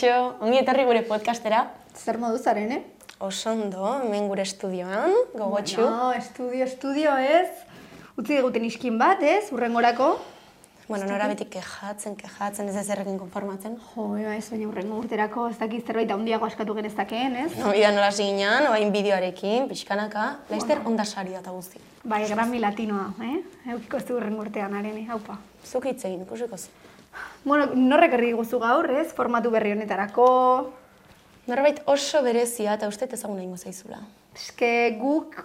Kaixo! 0.00 0.40
Ongi 0.40 0.56
etorri 0.56 0.86
gure 0.88 1.02
podcastera. 1.04 1.58
Zer 1.92 2.16
modu 2.16 2.38
zaren, 2.40 2.70
eh? 2.72 2.78
Osondo, 3.20 3.84
hemen 4.00 4.30
gure 4.30 4.46
estudioan, 4.48 5.12
gogotxu. 5.34 5.82
No, 5.84 6.06
estudio, 6.16 6.64
estudio 6.64 7.16
ez. 7.20 7.50
Utzi 8.16 8.38
diguten 8.38 8.64
iskin 8.64 8.96
bat, 8.96 9.20
ez? 9.20 9.50
Urrengorako. 9.52 10.14
Bueno, 10.88 11.04
nora 11.04 11.28
beti 11.28 11.44
kejatzen, 11.52 12.16
kejatzen, 12.16 12.72
ez 12.72 12.80
ezerrekin 12.80 13.20
konformatzen. 13.20 13.76
Jo, 13.90 14.06
eba, 14.16 14.38
ez 14.40 14.46
baina 14.48 14.70
urrengo 14.70 15.02
urterako 15.02 15.50
ez 15.52 15.58
dakiz 15.60 15.84
zerbait 15.84 16.16
handiago 16.16 16.48
askatu 16.48 16.78
genezakeen, 16.80 17.36
ez? 17.44 17.50
No, 17.60 17.74
bida 17.76 17.92
nola 17.92 18.08
ziginan, 18.10 18.72
oain 18.72 18.96
bideoarekin, 18.96 19.68
pixkanaka, 19.68 20.30
laizter 20.48 20.80
onda 20.88 21.04
sari 21.04 21.36
eta 21.36 21.52
guzti. 21.52 21.82
Bai, 22.08 22.24
grami 22.30 22.64
latinoa, 22.64 23.10
eh? 23.34 23.36
Eukiko 23.76 24.00
ez 24.00 24.08
du 24.08 24.16
urrengo 24.16 24.48
urtean, 24.48 24.80
areni, 24.80 25.04
haupa. 25.12 25.36
Zuk 25.60 25.92
hitz 25.92 26.00
egin, 26.06 26.24
ikusiko 26.24 26.56
zu. 26.56 26.72
Bueno, 27.44 27.70
norrek 27.74 28.14
erri 28.18 28.32
guzu 28.36 28.60
gaur, 28.60 28.90
ez? 29.00 29.08
Formatu 29.16 29.50
berri 29.50 29.72
honetarako. 29.72 30.28
Norbait 31.48 31.80
oso 31.88 32.22
berezia 32.22 32.74
eta 32.76 32.88
uste 32.88 33.08
ezaguna 33.10 33.42
ingo 33.42 33.56
zaizula. 33.56 33.98
Eske 34.36 34.96
guk 35.00 35.38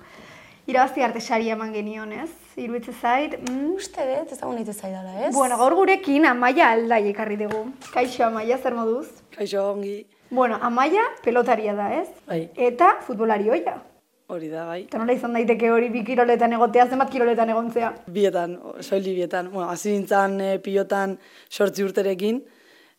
irabazi 0.67 1.01
arte 1.05 1.21
sari 1.21 1.49
eman 1.53 1.71
genion, 1.73 2.11
ez? 2.11 2.29
Iruitze 2.59 2.93
zait. 2.93 3.37
Mm. 3.39 3.71
Uste 3.75 4.05
dut, 4.09 4.35
ezaguna 4.35 4.61
ite 4.61 4.73
zaidala, 4.73 5.15
ez? 5.27 5.33
Bueno, 5.35 5.57
gaur 5.57 5.75
gurekin 5.79 6.27
Amaia 6.29 6.69
aldai 6.75 7.01
ekarri 7.09 7.39
dugu. 7.39 7.65
Kaixo 7.93 8.27
Amaia, 8.27 8.57
zer 8.57 8.75
moduz? 8.75 9.07
Kaixo 9.35 9.71
ongi. 9.71 9.97
Bueno, 10.29 10.59
Amaia 10.61 11.03
pelotaria 11.23 11.75
da, 11.75 11.91
ez? 12.01 12.07
Bai. 12.27 12.45
Eta 12.55 12.95
futbolari 13.07 13.49
hoia. 13.49 13.79
Hori 14.27 14.47
da, 14.49 14.63
bai. 14.65 14.79
Eta 14.87 14.97
nola 14.97 15.13
izan 15.13 15.35
daiteke 15.37 15.69
hori 15.69 15.91
bi 15.93 16.01
kiroletan 16.05 16.55
egotea, 16.57 16.87
zenbat 16.89 17.11
kiroletan 17.13 17.51
egontzea? 17.53 17.91
Bietan, 18.09 18.55
soili 18.81 19.13
bietan. 19.13 19.51
Bueno, 19.53 19.67
hasi 19.69 19.91
nintzen 19.93 20.39
e, 20.41 20.47
pilotan 20.65 21.13
sortzi 21.49 21.85
urterekin, 21.85 22.39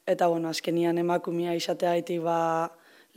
eta 0.07 0.29
bueno, 0.31 0.53
azkenian 0.55 1.01
emakumia 1.03 1.57
izatea 1.59 1.97
haitik 1.97 2.21
ba 2.23 2.39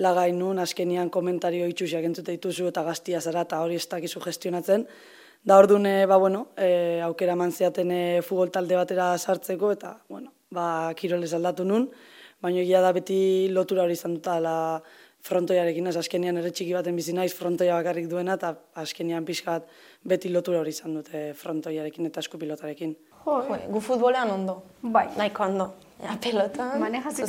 lagai 0.01 0.31
nun, 0.33 0.57
azkenian 0.63 1.11
komentario 1.13 1.67
itxusiak 1.69 2.07
entzute 2.09 2.33
dituzu 2.33 2.71
eta 2.71 2.81
gaztia 2.87 3.21
zara 3.21 3.43
eta 3.45 3.59
hori 3.61 3.77
ez 3.77 3.85
dakizu 3.91 4.23
gestionatzen. 4.25 4.87
Da 5.45 5.59
orduan, 5.61 5.85
e, 5.85 6.07
ba, 6.09 6.17
bueno, 6.17 6.47
e, 6.57 6.99
aukera 7.05 7.35
eman 7.37 7.53
zeaten 7.53 7.93
e, 7.93 8.01
futbol 8.25 8.49
talde 8.49 8.79
batera 8.79 9.11
sartzeko, 9.19 9.69
eta, 9.77 9.99
bueno, 10.09 10.33
ba, 10.49 10.89
kirolez 10.97 11.29
aldatu 11.37 11.67
nun, 11.67 11.85
baina 12.41 12.65
egia 12.65 12.81
da 12.81 12.89
beti 12.95 13.21
lotura 13.53 13.85
hori 13.85 13.93
izan 13.93 14.17
duta, 14.17 14.39
la 14.41 14.57
frontoiarekin, 15.21 15.87
ez 15.87 15.97
azkenian 15.97 16.37
ere 16.37 16.51
txiki 16.51 16.73
baten 16.73 16.95
bizi 16.95 17.13
naiz 17.13 17.33
frontoia 17.35 17.75
bakarrik 17.75 18.07
duena, 18.09 18.33
eta 18.39 18.53
azkenian 18.75 19.25
pixkat 19.25 19.67
beti 20.03 20.29
lotura 20.29 20.59
hori 20.59 20.69
izan 20.69 20.93
dute 20.95 21.33
frontoiarekin 21.35 22.05
eta 22.05 22.19
eskupilotarekin. 22.19 22.95
Jo, 23.25 23.43
Jo, 23.49 23.57
gu 23.69 23.79
futbolean 23.83 24.31
ondo. 24.31 24.61
Bai. 24.81 25.07
Nahiko 25.17 25.43
ondo. 25.43 25.73
Ja, 26.01 26.15
pelotan. 26.23 26.79
Manejatzen. 26.79 27.27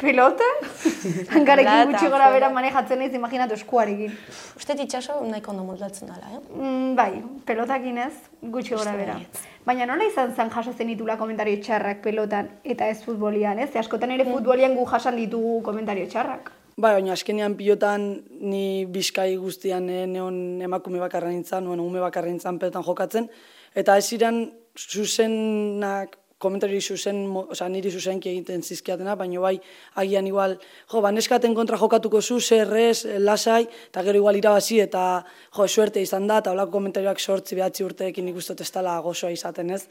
Pelota? 0.00 0.44
Hankarekin 1.34 1.68
Pelota, 1.68 1.86
gutxi 1.90 2.08
gora 2.08 2.30
bera 2.32 2.48
manejatzen 2.54 2.98
naiz, 3.02 3.12
imaginatu 3.12 3.52
eskuarekin. 3.58 4.14
Uste 4.56 4.76
itxaso 4.80 5.18
nahiko 5.28 5.50
ondo 5.52 5.64
moldatzen 5.64 6.08
dela, 6.08 6.30
eh? 6.32 6.38
Mm, 6.56 6.94
bai, 6.96 7.10
pelotakin 7.44 7.98
ez, 8.06 8.14
gutxi 8.40 8.74
gora 8.78 8.94
bera. 8.96 9.18
Baina 9.66 9.84
nola 9.90 10.06
izan 10.08 10.32
zen 10.34 10.48
jaso 10.54 10.72
zenitula 10.72 11.18
komentario 11.20 11.60
txarrak 11.60 12.00
pelotan 12.06 12.48
eta 12.64 12.88
ez 12.88 13.02
futbolian, 13.04 13.58
ez? 13.58 13.74
Askotan 13.76 14.08
Mm. 14.08 14.20
ere 14.20 14.24
futbolian 14.32 14.74
gu 14.74 14.86
jasan 14.86 15.16
ditugu 15.20 15.60
komentario 15.62 16.06
txarrak. 16.08 16.50
Bai, 16.80 16.94
baina 16.96 17.12
azkenean 17.12 17.58
pilotan 17.58 18.04
ni 18.40 18.86
bizkai 18.88 19.34
guztian 19.36 19.88
eh, 19.92 20.06
neon 20.08 20.62
emakume 20.64 20.96
bakarra 21.02 21.28
nintzen, 21.28 21.66
nuen 21.66 21.80
ume 21.82 22.00
bakarra 22.00 22.30
nintzen 22.30 22.56
pelotan 22.62 22.86
jokatzen, 22.86 23.26
eta 23.76 23.98
ez 24.00 24.06
ziren 24.06 24.38
zuzenak 24.78 26.16
komentari 26.40 26.80
zuzen, 26.80 27.18
osea, 27.36 27.68
niri 27.68 27.92
zuzenki 27.92 28.30
egiten 28.30 28.64
zizkiatena, 28.64 29.12
baina 29.20 29.42
bai, 29.42 29.58
agian 30.00 30.30
igual, 30.30 30.56
jo, 30.88 31.02
ba, 31.04 31.10
neskaten 31.12 31.52
kontra 31.58 31.76
jokatuko 31.76 32.22
zu, 32.22 32.38
zerrez, 32.40 33.04
lasai, 33.20 33.66
eta 33.90 34.06
gero 34.06 34.22
igual 34.22 34.40
irabazi, 34.40 34.80
eta 34.80 35.02
jo, 35.58 35.68
suerte 35.68 36.00
izan 36.00 36.30
da, 36.30 36.38
eta 36.40 36.54
holako 36.54 36.78
komentarioak 36.78 37.20
sortzi 37.20 37.60
behatzi 37.60 37.84
urteekin 37.84 38.32
dut 38.32 38.64
ez 38.64 38.70
dela 38.72 38.96
gozoa 39.04 39.34
izaten 39.36 39.76
ez. 39.76 39.82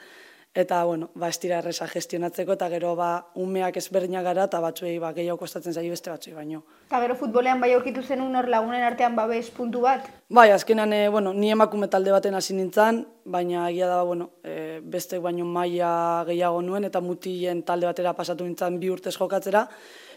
Eta, 0.56 0.84
bueno, 0.84 1.12
ba, 1.14 1.28
ez 1.30 1.38
dira 1.38 1.60
erresa 1.62 1.86
gestionatzeko, 1.88 2.56
eta 2.58 2.68
gero, 2.72 2.96
ba, 2.98 3.10
umeak 3.38 3.76
ezberdinak 3.78 4.24
gara, 4.26 4.48
eta 4.50 4.58
batzuei, 4.64 4.96
ba, 4.98 5.12
gehiago 5.14 5.38
kostatzen 5.38 5.76
zaio 5.78 5.94
beste 5.94 6.10
batzuei 6.10 6.34
baino. 6.34 6.64
Eta 6.88 7.02
gero 7.04 7.18
futbolean 7.20 7.62
bai 7.62 7.70
aurkitu 7.76 8.02
zenun 8.02 8.34
hor 8.36 8.50
lagunen 8.50 8.82
artean 8.82 9.14
babes 9.16 9.52
puntu 9.54 9.84
bat. 9.86 10.10
Bai, 10.28 10.50
azkenan, 10.50 10.94
e, 10.98 11.04
bueno, 11.14 11.36
ni 11.38 11.52
emakume 11.54 11.88
talde 11.88 12.12
baten 12.12 12.34
hasi 12.34 12.58
nintzen, 12.58 13.04
baina 13.30 13.70
egia 13.70 13.92
da, 13.94 14.02
bueno, 14.02 14.32
e, 14.44 14.80
beste 14.82 15.22
baino 15.22 15.46
maila 15.46 16.26
gehiago 16.26 16.64
nuen, 16.66 16.90
eta 16.90 17.00
mutilen 17.00 17.62
talde 17.62 17.86
batera 17.86 18.16
pasatu 18.18 18.44
nintzen 18.44 18.82
bi 18.82 18.90
urtez 18.90 19.14
jokatzera. 19.20 19.68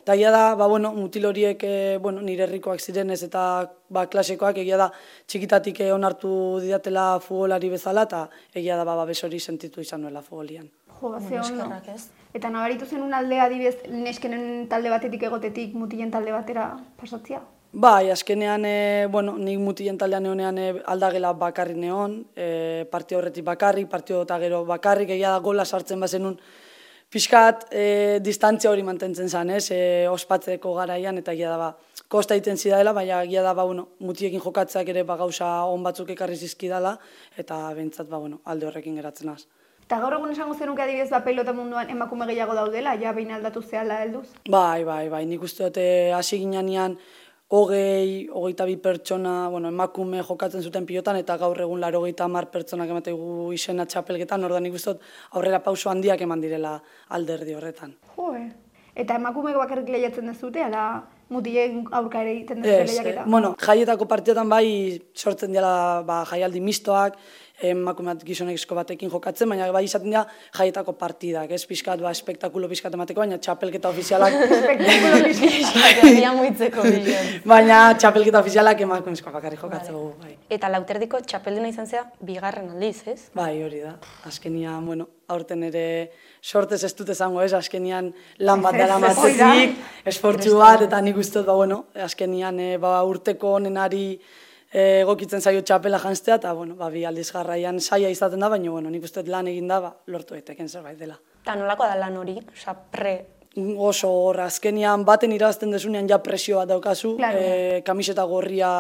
Eta 0.03 0.17
egia 0.19 0.33
da, 0.35 0.57
ba, 0.59 0.67
bueno, 0.67 0.91
mutil 0.97 1.29
horiek, 1.29 1.61
e, 1.63 1.99
bueno, 2.03 2.25
nire 2.27 2.43
herrikoak 2.43 2.81
zirenez 2.83 3.21
eta 3.23 3.43
ba, 3.87 4.09
klasekoak, 4.11 4.57
egia 4.59 4.81
da, 4.81 4.89
txikitatik 5.31 5.79
e, 5.85 5.93
onartu 5.95 6.33
didatela 6.65 7.21
futbolari 7.23 7.71
bezala, 7.71 8.03
eta 8.11 8.25
egia 8.51 8.75
da, 8.81 8.83
ba, 8.89 8.97
babes 8.99 9.21
hori 9.23 9.39
sentitu 9.39 9.81
izan 9.81 10.03
nuela 10.03 10.25
futbolian. 10.27 10.67
Jo, 10.99 11.13
ba, 11.13 11.21
ze 11.23 11.39
ondo. 11.39 11.69
Eta 12.35 12.51
nabaritu 12.51 12.89
zenun 12.91 13.15
aldea 13.15 13.47
adibidez 13.47 13.77
neskenen 13.93 14.67
talde 14.69 14.91
batetik 14.91 15.23
egotetik 15.31 15.79
mutilen 15.79 16.11
talde 16.11 16.35
batera 16.35 16.73
pasatzea? 16.99 17.39
Bai, 17.73 18.11
azkenean, 18.11 18.67
e, 18.67 19.07
bueno, 19.07 19.37
nik 19.39 19.63
mutilen 19.63 20.03
taldean 20.03 20.27
egonean 20.27 20.59
e, 20.59 20.67
aldagela 20.83 21.31
bakarrik 21.33 21.79
neon, 21.79 22.19
e, 22.35 22.89
partio 22.91 23.23
horretik 23.23 23.47
bakarrik, 23.47 23.87
partio 23.89 24.27
eta 24.27 24.43
gero 24.43 24.65
bakarrik, 24.67 25.15
egia 25.15 25.31
da 25.31 25.39
gola 25.39 25.65
sartzen 25.65 26.03
bazenun, 26.03 26.41
pixkat 27.13 27.67
e, 27.71 28.19
distantzia 28.25 28.71
hori 28.73 28.85
mantentzen 28.87 29.29
zen, 29.29 29.53
ez, 29.59 29.67
e, 29.75 29.81
ospatzeko 30.09 30.73
garaian, 30.79 31.19
eta 31.21 31.35
egia 31.37 31.51
da, 31.53 31.59
ba, 31.61 32.05
kosta 32.13 32.37
egiten 32.39 32.57
zidala, 32.57 32.95
baina 32.97 33.23
egia 33.27 33.45
da, 33.45 33.53
ba, 33.57 33.67
bueno, 33.69 33.91
mutiekin 34.01 34.41
jokatzeak 34.41 34.89
ere 34.95 35.05
ba, 35.09 35.19
gauza 35.21 35.51
on 35.69 35.85
batzuk 35.85 36.15
ekarri 36.17 36.39
zizkidala, 36.41 36.97
eta 37.37 37.67
bentsat, 37.77 38.09
ba, 38.09 38.21
bueno, 38.23 38.41
alde 38.49 38.71
horrekin 38.71 38.97
geratzen 39.01 39.35
az. 39.35 39.45
Eta 39.83 39.99
gaur 40.01 40.15
egun 40.17 40.31
esango 40.33 40.55
zenuke 40.57 40.81
adibidez 40.81 41.11
ba 41.13 41.19
pelota 41.21 41.53
munduan 41.53 41.91
emakume 41.93 42.25
gehiago 42.31 42.55
daudela, 42.57 42.95
ja 42.97 43.13
behin 43.13 43.35
aldatu 43.37 43.61
zehala 43.61 43.99
helduz. 44.01 44.29
Bai, 44.49 44.85
bai, 44.89 45.09
bai, 45.13 45.27
nik 45.29 45.43
uste 45.45 45.67
dute 45.67 45.85
hasi 46.17 46.39
ginean 46.41 46.97
hogei, 47.53 48.29
hogeita 48.33 48.65
bi 48.65 48.79
pertsona, 48.81 49.49
bueno, 49.53 49.69
emakume 49.69 50.23
jokatzen 50.25 50.63
zuten 50.65 50.87
pilotan, 50.89 51.19
eta 51.21 51.37
gaur 51.37 51.61
egun 51.61 51.83
laro 51.85 52.01
hogeita 52.01 52.25
hamar 52.25 52.49
pertsonak 52.51 52.89
emategu 52.89 53.53
izena 53.53 53.85
nik 53.85 54.75
uste 54.75 54.95
dut 54.95 55.03
aurrera 55.33 55.61
pauso 55.61 55.91
handiak 55.91 56.21
eman 56.21 56.41
direla 56.41 56.81
alderdi 57.11 57.55
horretan. 57.55 57.95
Jo. 58.17 58.33
Eta 58.95 59.17
emakumeek 59.17 59.57
bakarrik 59.57 59.89
lehiatzen 59.89 60.27
dezute, 60.27 60.63
ala 60.63 61.03
mutilen 61.33 61.85
aurka 61.91 62.23
ere 62.23 62.35
egiten 62.37 62.65
Ez, 62.65 62.99
eh, 63.01 63.17
bueno, 63.27 63.55
jaietako 63.61 64.09
partiotan 64.11 64.49
bai 64.49 65.01
sortzen 65.15 65.53
dela 65.53 66.03
ba, 66.07 66.23
jaialdi 66.29 66.61
mistoak, 66.61 67.19
emakume 67.63 68.13
bat 68.13 68.25
gizonezko 68.27 68.77
batekin 68.77 69.11
jokatzen, 69.13 69.49
baina 69.53 69.69
bai 69.75 69.85
izaten 69.87 70.11
dira 70.11 70.25
jaietako 70.57 70.95
partidak, 70.99 71.51
ez 71.55 71.63
pixkat, 71.69 72.03
ba, 72.03 72.11
espektakulo 72.11 72.69
pixkat 72.71 72.95
emateko, 72.99 73.23
baina 73.23 73.39
txapelketa 73.39 73.93
ofizialak 73.93 74.37
Espektakulo 74.49 75.23
pixka. 75.29 75.87
Herria 76.03 76.33
muitzeko 76.41 76.87
bilen. 76.89 77.33
Baina 77.55 77.81
txapelketa 77.99 78.43
ofizialak 78.43 78.83
emakumezko 78.87 79.35
bakarrik 79.35 79.63
jokatzeko, 79.63 80.05
bai. 80.23 80.37
Eta 80.53 80.71
lauterdiko 80.73 81.23
txapelduna 81.23 81.71
izan 81.73 81.87
zea 81.87 82.05
bigarren 82.21 82.73
aldiz, 82.75 82.99
ez? 83.07 83.21
Bai, 83.37 83.55
hori 83.63 83.83
da. 83.85 83.97
Azkenian, 84.29 84.85
bueno, 84.87 85.09
aurten 85.33 85.63
ere 85.69 85.87
sortez 86.43 86.83
ez 86.85 86.93
dut 86.99 87.13
esango 87.15 87.43
ez, 87.45 87.53
azkenian 87.57 88.11
lan 88.43 88.63
bat 88.65 88.77
dara 88.77 88.99
ez, 88.99 89.03
matzetik, 89.07 89.77
esportzu 90.13 90.57
bat, 90.59 90.83
eta 90.89 91.01
nik 91.05 91.19
uste 91.23 91.43
ba, 91.47 91.55
bueno, 91.59 91.85
azkenian 91.95 92.61
e, 92.61 92.71
ba, 92.83 92.97
urteko 93.09 93.57
onenari 93.59 94.07
e, 94.73 95.03
egokitzen 95.03 95.41
zaio 95.41 95.63
txapela 95.63 95.99
jantztea, 96.03 96.41
eta, 96.43 96.53
bueno, 96.59 96.77
ba, 96.79 96.91
bi 96.93 97.05
aldiz 97.09 97.29
jarraian 97.33 97.81
saia 97.81 98.11
izaten 98.13 98.41
da, 98.43 98.49
baina, 98.53 98.71
bueno, 98.71 98.91
nik 98.91 99.05
uste 99.09 99.25
lan 99.27 99.49
egin 99.53 99.69
da, 99.71 99.81
ba, 99.85 99.95
lortu 100.13 100.37
eteken 100.39 100.69
zerbait 100.69 100.99
dela. 100.99 101.19
Eta 101.43 101.55
nolako 101.59 101.89
da 101.91 101.97
lan 101.99 102.17
hori, 102.21 102.37
osea, 102.53 102.75
pre, 102.93 103.15
oso 103.85 104.09
hor, 104.09 104.39
azkenian 104.47 105.03
baten 105.05 105.33
irabazten 105.37 105.75
desunean 105.75 106.07
ja 106.09 106.19
presio 106.25 106.57
bat 106.63 106.71
daukazu, 106.71 107.17
Claro. 107.19 107.39
e, 107.39 107.83
kamiseta 107.85 108.25
gorria 108.25 108.71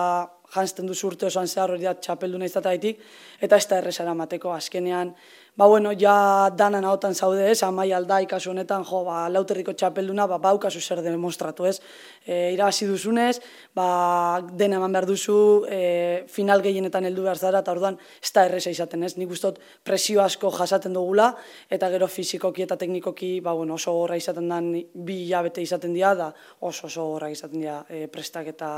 jantzten 0.54 0.86
duzu 0.88 1.06
urte 1.10 1.26
osoan 1.28 1.48
zehar 1.48 1.70
hori 1.72 1.84
da 1.84 1.94
txapelduna 1.94 2.48
izataitik, 2.48 3.00
eta 3.40 3.56
ez 3.56 3.66
da 3.68 3.78
errezara 3.80 4.14
mateko, 4.16 4.52
azkenean, 4.52 5.14
ba 5.54 5.66
bueno, 5.66 5.92
ja 5.92 6.50
danan 6.56 6.84
ahotan 6.84 7.14
zaude 7.14 7.50
ez, 7.50 7.62
amai 7.62 7.92
alda 7.92 8.20
ikasu 8.24 8.50
honetan, 8.50 8.86
jo, 8.88 9.02
ba, 9.04 9.28
lauterriko 9.28 9.74
txapelduna, 9.76 10.24
ba, 10.26 10.38
baukazu 10.40 10.80
zer 10.80 11.02
demostratu 11.04 11.66
ez, 11.68 11.76
e, 12.24 12.54
irabazi 12.54 12.88
duzunez, 12.88 13.36
ba, 13.76 14.40
dena 14.40 14.78
eman 14.80 14.96
behar 14.96 15.06
duzu, 15.10 15.36
e, 15.68 16.24
final 16.32 16.64
gehienetan 16.64 17.04
heldu 17.04 17.26
behar 17.28 17.36
zara, 17.36 17.60
eta 17.60 17.76
orduan 17.76 18.00
ez 18.22 18.32
da 18.32 18.46
erreza 18.48 18.72
izaten 18.72 19.04
ez, 19.04 19.12
nik 19.20 19.30
uste 19.30 19.52
dut 19.52 19.60
presio 19.84 20.24
asko 20.24 20.50
jasaten 20.56 20.96
dugula, 20.96 21.34
eta 21.68 21.92
gero 21.92 22.08
fizikoki 22.08 22.64
eta 22.64 22.80
teknikoki, 22.80 23.40
ba, 23.44 23.52
bueno, 23.52 23.76
oso 23.76 23.92
gorra 23.92 24.16
izaten 24.16 24.48
da, 24.48 24.62
bi 24.62 25.22
hilabete 25.26 25.60
izaten 25.60 25.92
dira, 25.92 26.14
da 26.16 26.32
oso 26.60 26.88
oso 26.88 27.10
gorra 27.12 27.28
izaten 27.28 27.60
dira 27.60 27.82
e, 27.90 28.06
prestak 28.08 28.54
eta 28.56 28.74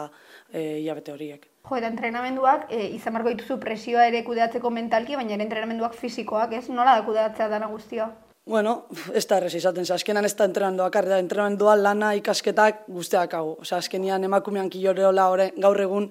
e, 0.51 0.81
hilabete 0.83 1.15
horiek. 1.15 1.51
Jo, 1.65 1.79
eta 1.79 1.89
entrenamenduak, 1.89 2.67
e, 2.69 2.91
izan 2.93 3.15
barko 3.17 3.31
dituzu 3.33 3.55
presioa 3.63 4.03
ere 4.11 4.19
kudeatzeko 4.27 4.69
mentalki, 4.69 5.15
baina 5.17 5.33
ere 5.39 5.47
entrenamenduak 5.47 5.95
fisikoak, 5.97 6.53
ez? 6.59 6.64
Nola 6.69 6.99
da 6.99 7.05
kudeatzea 7.07 7.49
dana 7.49 7.67
guztia? 7.69 8.11
Bueno, 8.45 8.87
ez 9.17 9.25
da 9.25 9.39
errez 9.41 9.55
izaten, 9.57 9.87
azkenan 9.89 10.27
ez 10.29 10.35
da 10.37 10.45
entrenamendu 10.45 10.85
akarri 10.85 11.09
da, 11.09 11.19
entrenamendua 11.23 11.77
lana 11.81 12.11
ikasketak 12.19 12.83
guzteak 12.93 13.37
hau. 13.39 13.55
Osa, 13.63 13.79
azkenian 13.79 14.25
emakumean 14.29 14.69
kiloreola 14.69 15.31
ore, 15.33 15.47
gaur 15.57 15.81
egun, 15.81 16.11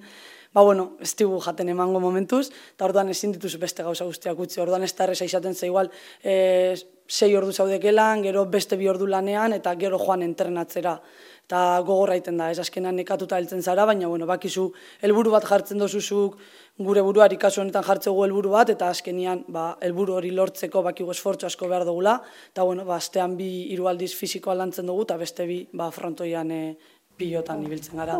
ba 0.54 0.64
bueno, 0.66 0.88
ez 1.02 1.12
digu 1.18 1.38
jaten 1.42 1.70
emango 1.70 2.00
momentuz, 2.02 2.48
eta 2.74 2.88
orduan 2.88 3.12
ezin 3.14 3.36
dituzu 3.36 3.60
beste 3.62 3.86
gauza 3.86 4.06
guztiak 4.08 4.38
utzi, 4.38 4.58
orduan 4.62 4.82
ez 4.82 4.90
da 4.98 5.06
erreza 5.06 5.28
izaten 5.30 5.54
ze 5.54 5.70
igual, 5.70 5.92
e, 6.22 6.74
sei 7.06 7.36
ordu 7.36 7.52
zaudekelan, 7.52 8.22
gero 8.26 8.44
beste 8.50 8.76
bi 8.76 8.88
ordu 8.90 9.06
lanean, 9.06 9.52
eta 9.52 9.74
gero 9.78 9.98
joan 10.02 10.22
entrenatzera. 10.26 10.98
Eta 11.44 11.80
gogorra 11.84 12.16
iten 12.16 12.38
da, 12.40 12.50
ez 12.50 12.58
azkenan 12.58 12.96
nekatuta 12.96 13.36
heltzen 13.36 13.62
zara, 13.62 13.84
baina 13.84 14.08
bueno, 14.08 14.26
bakizu 14.26 14.70
helburu 15.04 15.34
bat 15.34 15.44
jartzen 15.44 15.78
dozuzuk, 15.78 16.38
gure 16.78 17.02
buruari 17.06 17.36
kasu 17.38 17.60
honetan 17.62 17.84
jartzegu 17.86 18.24
helburu 18.24 18.50
bat 18.50 18.70
eta 18.72 18.88
azkenian 18.90 19.44
ba 19.48 19.76
helburu 19.80 20.16
hori 20.18 20.32
lortzeko 20.34 20.82
bakigu 20.82 21.12
esfortzu 21.12 21.46
asko 21.46 21.68
behar 21.70 21.84
dugula 21.86 22.16
eta 22.50 22.64
bueno 22.64 22.84
ba 22.84 22.96
astean 22.96 23.36
bi 23.36 23.70
hiru 23.70 23.86
aldiz 23.86 24.14
fisikoa 24.14 24.54
lantzen 24.54 24.86
dugu 24.86 25.02
eta 25.02 25.16
beste 25.16 25.46
bi 25.46 25.68
ba 25.72 25.90
frontoian 25.90 26.50
e, 26.50 26.76
pilotan 27.16 27.62
ibiltzen 27.62 27.96
gara. 27.96 28.18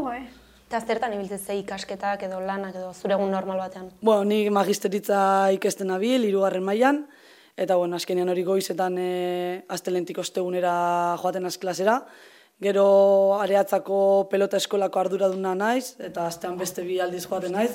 Eta 0.68 0.80
zertan 0.80 1.12
ibiltzen 1.14 1.38
ze 1.38 1.56
ikasketak 1.58 2.22
edo 2.22 2.40
lanak 2.40 2.76
edo 2.76 2.92
zure 2.92 3.14
egun 3.14 3.30
normal 3.30 3.58
batean? 3.58 3.90
Bueno, 4.00 4.24
ni 4.24 4.50
magisteritza 4.50 5.50
ikesten 5.58 5.88
nabil, 5.88 6.24
hirugarren 6.24 6.62
mailan 6.62 7.06
eta 7.56 7.74
bueno, 7.76 7.96
azkenean 7.96 8.28
hori 8.28 8.44
goizetan 8.44 8.98
e, 8.98 9.64
astelentik 9.68 10.18
ostegunera 10.18 11.16
joaten 11.18 11.44
az 11.44 11.58
klasera. 11.58 12.04
Gero 12.62 13.34
areatzako 13.42 14.28
pelota 14.30 14.56
eskolako 14.60 15.00
arduraduna 15.00 15.54
naiz 15.58 15.96
eta 15.98 16.28
astean 16.30 16.54
beste 16.58 16.84
bi 16.86 17.00
aldiz 17.02 17.24
joaten 17.26 17.52
naiz. 17.52 17.72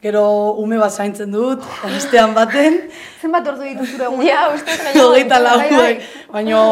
Gero 0.00 0.22
ume 0.62 0.78
bat 0.78 0.94
zaintzen 0.94 1.30
dut, 1.34 1.62
astean 1.98 2.32
baten. 2.34 2.80
Zenbat 3.20 3.46
ordu 3.52 3.66
ditu 3.66 3.84
zure 3.84 4.06
egun? 4.08 4.24
Ja, 4.26 4.46
uste 4.54 4.76
Hogeita 5.02 5.40
lau, 5.42 5.56
Bai, 5.58 5.70
bai. 5.76 5.94
baina 6.32 6.62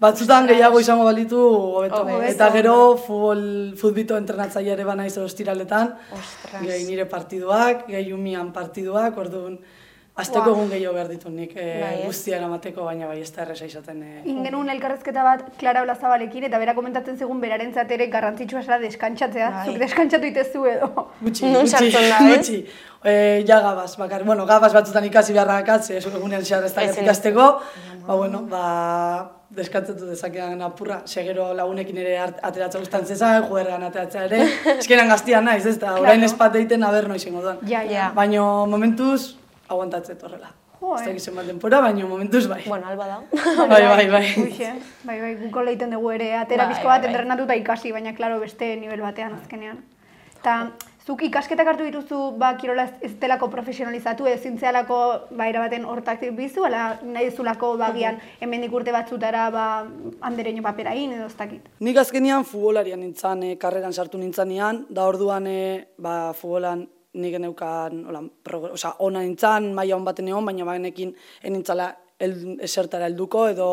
batzutan 0.00 0.48
gehiago 0.48 0.80
izango 0.82 1.04
balitu 1.06 1.38
hobeto. 1.78 2.02
Eta 2.26 2.50
gero 2.52 2.96
futbol 2.96 3.44
futbito 3.80 4.16
entrenatzaile 4.18 4.72
ere 4.74 4.84
bana 4.88 5.06
izo 5.06 5.22
ostiraletan. 5.24 5.94
Ostras. 6.18 6.62
Gehi 6.66 6.84
nire 6.88 7.06
partiduak, 7.08 7.86
gehi 7.92 8.12
umian 8.12 8.50
partiduak, 8.52 9.16
orduan 9.16 9.60
Azteko 10.16 10.52
egun 10.54 10.70
gehiago 10.70 10.94
behar 10.96 11.08
ditut 11.12 11.32
nik 11.36 11.50
e, 11.60 11.64
Bai, 11.82 11.96
guztia 12.06 12.38
eramateko, 12.38 12.86
baina 12.88 13.04
bai 13.10 13.18
ez 13.20 13.28
da 13.34 13.42
erresa 13.42 13.66
izaten. 13.68 13.98
E, 14.00 14.22
Ingenuen 14.32 14.70
elkarrezketa 14.72 15.22
bat 15.26 15.42
Clara 15.60 15.82
Olazabalekin 15.84 16.46
eta 16.48 16.58
bera 16.62 16.72
komentatzen 16.78 17.18
zegun 17.20 17.42
berarentzat 17.42 17.92
ere 17.92 18.06
garrantzitsua 18.14 18.62
zela 18.64 18.78
deskantzatzea. 18.80 19.50
Bai. 19.58 19.66
Zuk 19.68 19.78
deskantzatu 19.84 20.30
itezu 20.32 20.64
edo. 20.72 20.88
Gutxi, 21.20 21.52
gutxi, 21.52 21.90
ez? 21.92 22.10
gutxi. 22.32 22.58
E, 23.04 23.44
ja 23.46 23.60
gabaz, 23.60 23.92
bakar, 24.00 24.24
bueno, 24.24 24.46
gabaz 24.48 24.72
batzutan 24.72 25.04
ikasi 25.04 25.36
beharra 25.36 25.60
akatze, 25.60 25.98
ez 26.00 26.06
egunean 26.08 26.42
xar 26.48 26.64
ez 26.64 26.72
da 26.74 26.88
ikasteko, 26.88 27.44
ba, 28.06 28.16
bueno, 28.16 28.40
ba, 28.50 28.64
deskantzatu 29.52 30.08
dezakean 30.08 30.64
apurra, 30.64 31.02
segero 31.06 31.52
lagunekin 31.54 32.00
ere 32.02 32.16
ateratzen 32.24 32.82
guztan 32.82 33.04
zezan, 33.06 33.44
juergan 33.50 33.84
ateratzea 33.92 34.24
ere, 34.26 34.40
eskenan 34.80 35.12
gaztian 35.12 35.44
naiz, 35.46 35.66
ez 35.66 35.76
da, 35.78 35.92
orain 36.00 36.16
Claro. 36.18 36.32
espat 36.32 36.56
deiten 36.56 36.82
aber 36.88 37.06
noiz 37.12 37.22
ingo 37.28 37.44
duan. 37.44 37.60
Ja. 37.68 37.84
Ja. 37.86 38.08
Baina 38.16 38.42
momentuz, 38.66 39.36
aguantatzet 39.68 40.22
horrela. 40.22 40.52
Jo, 40.80 40.94
Ez 40.96 41.06
eh. 41.06 41.12
da 41.14 41.18
zenbat 41.20 41.46
denpora, 41.48 41.80
baina 41.80 42.04
momentuz 42.06 42.46
bai. 42.48 42.62
Bueno, 42.66 42.86
alba 42.86 43.06
da. 43.06 43.20
Bai, 43.68 43.82
bai, 43.82 44.08
bai. 44.10 44.26
Uixe, 44.42 44.72
bai, 45.04 45.20
bai, 45.20 45.34
guko 45.40 45.62
leiten 45.64 45.90
dugu 45.90 46.10
ere, 46.12 46.34
atera 46.36 46.66
Bai, 46.66 46.74
bizko 46.74 46.88
bat 46.90 47.00
bai, 47.00 47.06
bai. 47.06 47.14
entrenatuta 47.14 47.56
ikasi, 47.56 47.92
baina, 47.92 48.12
klaro, 48.14 48.38
beste 48.40 48.76
nivel 48.76 49.00
batean 49.00 49.32
azkenean. 49.40 49.78
Eta, 50.36 50.70
zuk 51.06 51.22
ikasketak 51.22 51.66
hartu 51.72 51.84
dituzu, 51.86 52.18
ba, 52.36 52.52
kirola 52.60 52.84
ez- 52.84 52.98
ez 53.08 53.12
delako 53.18 53.48
profesionalizatu, 53.48 54.26
ezin 54.26 54.58
zehalako, 54.58 54.98
ba, 55.30 55.46
baten 55.52 55.84
hortak 55.86 56.20
bizu, 56.36 56.64
ala 56.68 56.98
nahi 57.02 57.30
duzulako, 57.30 57.76
bagian, 57.78 58.18
hemendik 58.40 58.72
urte 58.72 58.92
batzutara, 58.92 59.48
ba, 59.50 59.86
andereño 60.20 60.62
paperain, 60.62 61.12
edo 61.12 61.26
ez 61.26 61.36
dakit. 61.36 61.62
Nik 61.80 61.96
azkenian 61.96 62.44
futbolarian 62.44 63.00
nintzen, 63.00 63.42
e, 63.44 63.56
karreran 63.56 63.92
sartu 63.94 64.18
nintzanean, 64.18 64.84
da 64.90 65.06
orduan 65.08 65.46
e, 65.46 65.86
ba, 65.96 66.32
futbolan 66.34 66.86
nik 67.16 67.36
geneukan, 67.36 68.02
hola, 68.10 68.22
osea, 68.72 68.96
ona 69.04 69.24
nintzen, 69.24 69.72
maila 69.74 69.96
hon 69.96 70.04
baten 70.06 70.28
egon, 70.28 70.46
baina 70.46 70.68
bagenekin 70.68 71.14
enintzala 71.48 71.94
el, 72.18 72.56
esertara 72.64 73.08
helduko 73.10 73.46
edo 73.50 73.68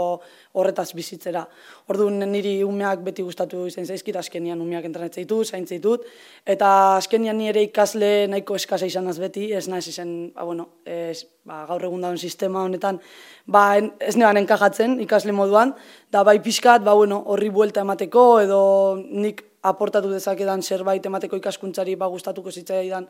horretaz 0.59 0.89
bizitzera. 0.95 1.43
Orduan 1.91 2.19
niri 2.31 2.55
umeak 2.65 3.03
beti 3.05 3.23
gustatu 3.25 3.65
izan 3.69 3.87
zaizkit, 3.87 4.17
azkenian 4.19 4.61
umeak 4.61 4.85
entrenatzen 4.89 5.25
ditut, 5.25 5.47
zaintzen 5.47 5.79
ditut, 5.79 6.05
eta 6.45 6.69
azkenian 6.97 7.37
ni 7.39 7.49
ere 7.51 7.63
ikasle 7.69 8.11
nahiko 8.31 8.57
eskasa 8.59 8.89
izanaz 8.89 9.17
beti, 9.21 9.49
ez 9.55 9.65
naiz 9.71 9.85
izan, 9.91 10.13
ba, 10.35 10.47
bueno, 10.49 10.67
ez, 10.85 11.23
ba, 11.47 11.63
gaur 11.69 11.87
egun 11.87 12.03
dauen 12.03 12.19
sistema 12.19 12.65
honetan, 12.67 12.99
ba, 13.47 13.65
en, 13.79 13.93
ez 13.99 14.15
neban 14.19 14.41
enkajatzen 14.43 14.99
ikasle 15.07 15.35
moduan, 15.35 15.73
da 16.11 16.25
bai 16.27 16.39
pixkat, 16.43 16.83
ba, 16.85 16.95
bueno, 16.99 17.23
horri 17.33 17.49
buelta 17.53 17.85
emateko, 17.87 18.27
edo 18.43 18.61
nik 18.99 19.45
aportatu 19.63 20.11
dezakedan 20.11 20.61
zerbait 20.61 21.05
emateko 21.05 21.39
ikaskuntzari 21.39 21.95
ba, 21.95 22.07
gustatuko 22.11 22.51
zitzaidan, 22.51 23.07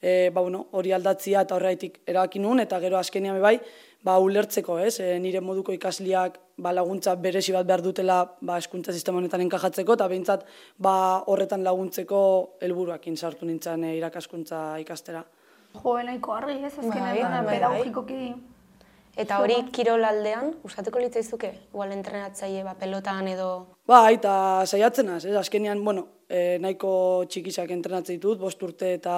e, 0.00 0.30
ba, 0.32 0.40
bueno, 0.40 0.66
hori 0.72 0.92
aldatzia 0.96 1.42
eta 1.44 1.56
horreitik 1.58 2.00
erabaki 2.08 2.40
nuen, 2.40 2.60
eta 2.64 2.80
gero 2.80 2.98
azkenian 2.98 3.40
bai, 3.42 3.58
ba, 4.02 4.16
ulertzeko, 4.18 4.78
ez, 4.80 4.94
e, 5.00 5.18
nire 5.20 5.42
moduko 5.44 5.72
ikasliak 5.76 6.38
ba, 6.56 6.72
laguntza 6.72 7.14
berezi 7.20 7.52
bat 7.52 7.68
behar 7.68 7.82
dutela 7.84 8.22
ba, 8.40 8.56
eskuntza 8.58 8.94
sistema 8.96 9.20
honetan 9.20 9.44
enkajatzeko, 9.44 9.98
eta 9.98 10.08
behintzat 10.08 10.46
ba, 10.78 10.94
horretan 11.26 11.64
laguntzeko 11.64 12.22
helburuakin 12.64 13.16
sartu 13.16 13.46
nintzen 13.48 13.84
e, 13.84 13.96
irakaskuntza 13.98 14.78
ikastera. 14.80 15.24
Jo, 15.76 15.98
nahiko 16.02 16.32
argi, 16.34 16.56
ez, 16.64 16.72
azkenean, 16.78 17.04
Bai, 17.04 17.20
bai, 17.22 17.44
bai. 17.44 17.54
pedagogikoki. 17.58 18.22
Eta 19.18 19.40
hori 19.42 19.56
kirol 19.74 20.04
aldean, 20.06 20.52
gustatuko 20.62 21.00
litzaizuke? 21.02 21.50
Igual 21.72 21.92
entrenatzaile 21.96 22.62
ba, 22.62 22.76
pelotan 22.78 23.26
edo... 23.32 23.48
Ba, 23.90 24.04
eta 24.14 24.62
saiatzen 24.66 25.08
az, 25.16 25.24
ez? 25.26 25.34
Azkenean, 25.36 25.82
bueno, 25.84 26.06
e, 26.30 26.58
nahiko 26.62 26.92
txikisak 27.30 27.72
entrenatzen 27.74 28.20
ditut, 28.20 28.38
bost 28.38 28.62
urte 28.62 28.92
eta 29.00 29.14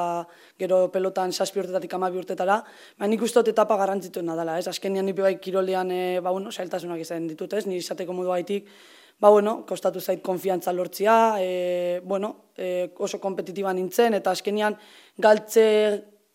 gero 0.59 0.87
pelotan 0.95 1.33
saspi 1.33 1.61
urtetatik 1.61 1.93
amabi 1.99 2.19
urtetara, 2.23 2.62
baina 2.97 3.11
nik 3.12 3.26
uste 3.26 3.43
dut 3.43 3.52
etapa 3.52 3.76
garrantzituena 3.83 4.37
dela, 4.38 4.57
ez? 4.59 4.67
Azkenean 4.73 5.07
nipi 5.11 5.25
bai 5.25 5.35
kirolean, 5.43 5.93
e, 5.93 6.02
ba, 6.25 6.33
bueno, 6.33 6.50
sailtasunak 6.50 7.05
izan 7.05 7.28
ditut, 7.28 7.52
ez? 7.52 7.67
Nire 7.69 7.85
izateko 7.85 8.17
modu 8.17 8.33
gaitik, 8.33 8.73
ba, 9.21 9.28
bueno, 9.28 9.61
kostatu 9.69 10.00
zait 10.00 10.25
konfiantza 10.25 10.73
lortzia, 10.73 11.37
e, 11.38 12.00
bueno, 12.05 12.49
e, 12.57 12.88
oso 12.97 13.21
kompetitiba 13.21 13.76
nintzen, 13.76 14.17
eta 14.17 14.33
azkenean 14.33 14.81
galtze, 15.21 15.69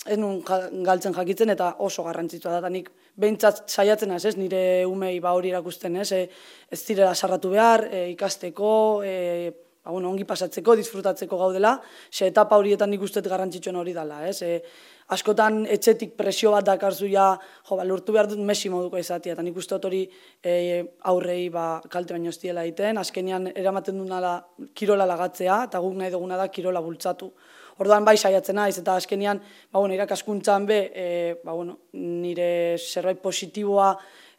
ez 0.05 0.15
nun 0.22 0.39
galtzen 0.86 1.17
jakitzen, 1.17 1.50
eta 1.58 1.74
oso 1.84 2.05
garrantzitsua 2.05 2.53
da, 2.53 2.62
eta 2.62 2.72
nik 2.72 2.93
behintzat 3.17 3.65
saiatzen 3.69 4.13
ez, 4.13 4.36
nire 4.38 4.86
umei 4.86 5.19
ba 5.19 5.33
hori 5.33 5.50
erakusten, 5.53 5.95
ez, 6.03 6.12
e, 6.13 6.27
ez 6.71 6.81
direla 6.86 7.15
sarratu 7.15 7.50
behar, 7.53 7.88
e, 7.91 8.09
ikasteko, 8.13 8.74
e, 9.03 9.15
ba, 9.83 9.91
bueno, 9.91 10.12
ongi 10.12 10.25
pasatzeko, 10.27 10.75
disfrutatzeko 10.77 11.39
gaudela, 11.39 11.79
ze 12.12 12.27
etapa 12.27 12.57
horietan 12.57 12.91
nik 12.91 13.01
uste 13.01 13.21
dut 13.21 13.31
garrantzitsuen 13.31 13.75
hori 13.75 13.95
dela, 13.95 14.21
ez, 14.27 14.41
e, 14.43 14.62
askotan 15.15 15.63
etxetik 15.71 16.17
presio 16.19 16.51
bat 16.51 16.65
dakarzu 16.67 17.07
ja, 17.09 17.31
jo, 17.69 17.77
ba, 17.79 17.86
lortu 17.88 18.13
behar 18.13 18.29
dut 18.29 18.41
Messi 18.43 18.69
moduko 18.69 19.00
izatea, 19.01 19.33
eta 19.33 19.45
nik 19.45 19.57
uste 19.57 19.79
hori 19.79 20.03
e, 20.43 20.83
aurrei 21.09 21.47
ba, 21.50 21.81
kalte 21.89 22.13
baino 22.13 22.29
ez 22.29 22.38
egiten, 22.43 22.97
azkenean 22.97 23.51
eramaten 23.55 23.97
duna 23.97 24.41
kirola 24.75 25.07
lagatzea, 25.07 25.63
eta 25.71 25.79
guk 25.79 25.95
nahi 25.95 26.12
duguna 26.12 26.38
da 26.38 26.50
kirola 26.50 26.81
bultzatu. 26.81 27.31
Orduan 27.77 28.05
bai 28.05 28.17
saiatzen 28.17 28.57
naiz 28.57 28.77
eta 28.79 28.96
azkenean, 28.98 29.41
ba 29.72 29.79
bueno, 29.79 29.93
irakaskuntzan 29.96 30.65
be, 30.65 30.79
e, 30.93 31.07
ba 31.43 31.53
bueno, 31.53 31.77
nire 31.93 32.77
zerbait 32.77 33.19
positiboa 33.22 33.91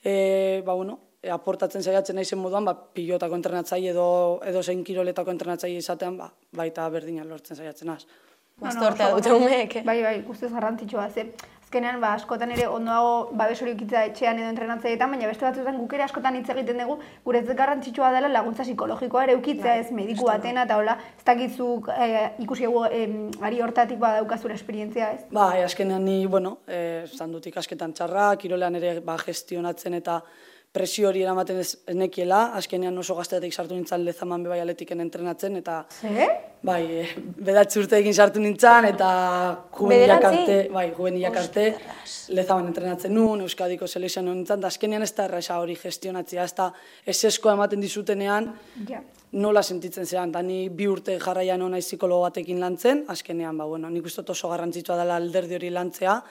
e, 0.03 0.63
ba 0.67 0.75
bueno, 0.75 0.99
e, 1.23 1.31
aportatzen 1.31 1.83
saiatzen 1.83 2.19
naizen 2.19 2.39
moduan, 2.39 2.65
ba 2.65 2.75
pilotako 2.75 3.39
entrenatzaile 3.39 3.93
edo 3.95 4.09
edo 4.47 4.63
zein 4.63 4.83
kiroletako 4.85 5.35
entrenatzaile 5.35 5.79
izatean, 5.79 6.19
ba 6.19 6.33
baita 6.63 6.89
berdina 6.91 7.25
lortzen 7.25 7.57
saiatzen 7.57 7.93
naiz. 7.93 8.07
Bastortea 8.59 9.13
oso 9.13 9.21
dute 9.21 9.33
ondo. 9.33 9.47
umeek? 9.47 9.79
Bai, 9.87 10.01
bai, 10.03 10.17
guztiz 10.27 10.51
garrantzitsua, 10.51 11.09
ze 11.11 11.29
azkenean, 11.69 12.01
ba, 12.01 12.15
askotan 12.17 12.51
ere 12.55 12.65
ondoago 12.73 13.35
babes 13.37 13.59
hori 13.61 13.75
ukitza 13.77 14.07
etxean 14.09 14.39
edo 14.41 14.49
entrenatzaietan, 14.49 15.11
baina 15.13 15.29
beste 15.29 15.45
batzuetan 15.45 15.77
guk 15.77 15.93
ere 15.99 16.07
askotan 16.07 16.39
hitz 16.39 16.49
egiten 16.55 16.81
dugu, 16.81 16.97
gure 17.27 17.43
ez 17.43 17.57
garrantzitsua 17.61 18.13
dela 18.15 18.31
laguntza 18.33 18.65
psikologikoa 18.65 19.27
ere 19.27 19.37
ukitzea, 19.37 19.77
ez 19.83 19.93
mediku 19.93 20.31
batena, 20.31 20.65
eta 20.65 20.79
hola, 20.81 20.97
ez 21.19 21.25
dakizuk 21.29 21.91
eh, 21.93 22.31
ikusi 22.41 22.65
egu 22.71 22.85
eh, 22.89 23.07
ari 23.45 23.61
hortatik 23.61 24.01
badaukazura 24.01 24.57
esperientzia, 24.57 25.13
ez? 25.13 25.27
Ba, 25.33 25.51
e, 25.59 25.67
azkenean 25.69 26.05
ni, 26.09 26.23
bueno, 26.27 26.59
eh 26.67 27.05
izan 27.05 27.33
dut 27.33 27.47
ikasketan 27.51 27.93
txarra, 27.93 28.31
kirolean 28.41 28.81
ere 28.81 28.99
ba 29.05 29.19
gestionatzen 29.21 30.01
eta 30.01 30.23
presio 30.73 31.09
hori 31.09 31.23
eramaten 31.25 31.59
ez, 31.63 31.71
nekiela, 31.97 32.53
azkenean 32.59 32.97
oso 33.01 33.15
gazteatik 33.19 33.55
sartu 33.55 33.75
nintzen 33.75 34.05
lezaman 34.05 34.43
bebai 34.45 34.61
aletiken 34.61 35.01
entrenatzen, 35.01 35.57
eta 35.57 35.81
Ze? 36.01 36.29
Bai, 36.63 36.81
e, 36.91 37.05
bedatzi 37.47 37.79
urteekin 37.79 38.15
sartu 38.15 38.41
nintzen, 38.43 38.89
eta 38.91 39.09
juvenilak 39.79 40.25
arte, 40.27 40.57
bai, 40.75 40.89
juvenilak 40.97 41.37
arte, 41.39 41.67
lezaban 42.35 42.67
entrenatzen 42.67 43.15
nuen, 43.15 43.45
Euskadiko 43.47 43.87
selekzioan 43.87 44.27
nintzen, 44.33 44.61
da 44.61 44.69
azkenean 44.69 45.07
ez 45.07 45.13
da 45.15 45.29
erraza 45.29 45.61
hori 45.63 45.77
gestionatzea, 45.79 46.45
ez 46.45 46.55
da 46.59 46.73
eseskoa 47.07 47.55
ematen 47.55 47.81
dizutenean, 47.81 48.53
Ja. 48.89 49.01
nola 49.33 49.63
sentitzen 49.63 50.07
zean, 50.07 50.33
da 50.33 50.43
ni 50.43 50.69
bi 50.69 50.87
urte 50.89 51.19
jarraian 51.21 51.63
hona 51.63 51.79
psikologo 51.79 52.23
batekin 52.27 52.61
lantzen, 52.61 53.05
azkenean, 53.09 53.57
ba, 53.57 53.65
bueno, 53.65 53.89
nik 53.91 54.05
uste 54.05 54.25
oso 54.27 54.49
garrantzitsua 54.49 54.97
dela 54.97 55.17
alderdi 55.17 55.55
hori 55.55 55.71
lantzea, 55.71 56.23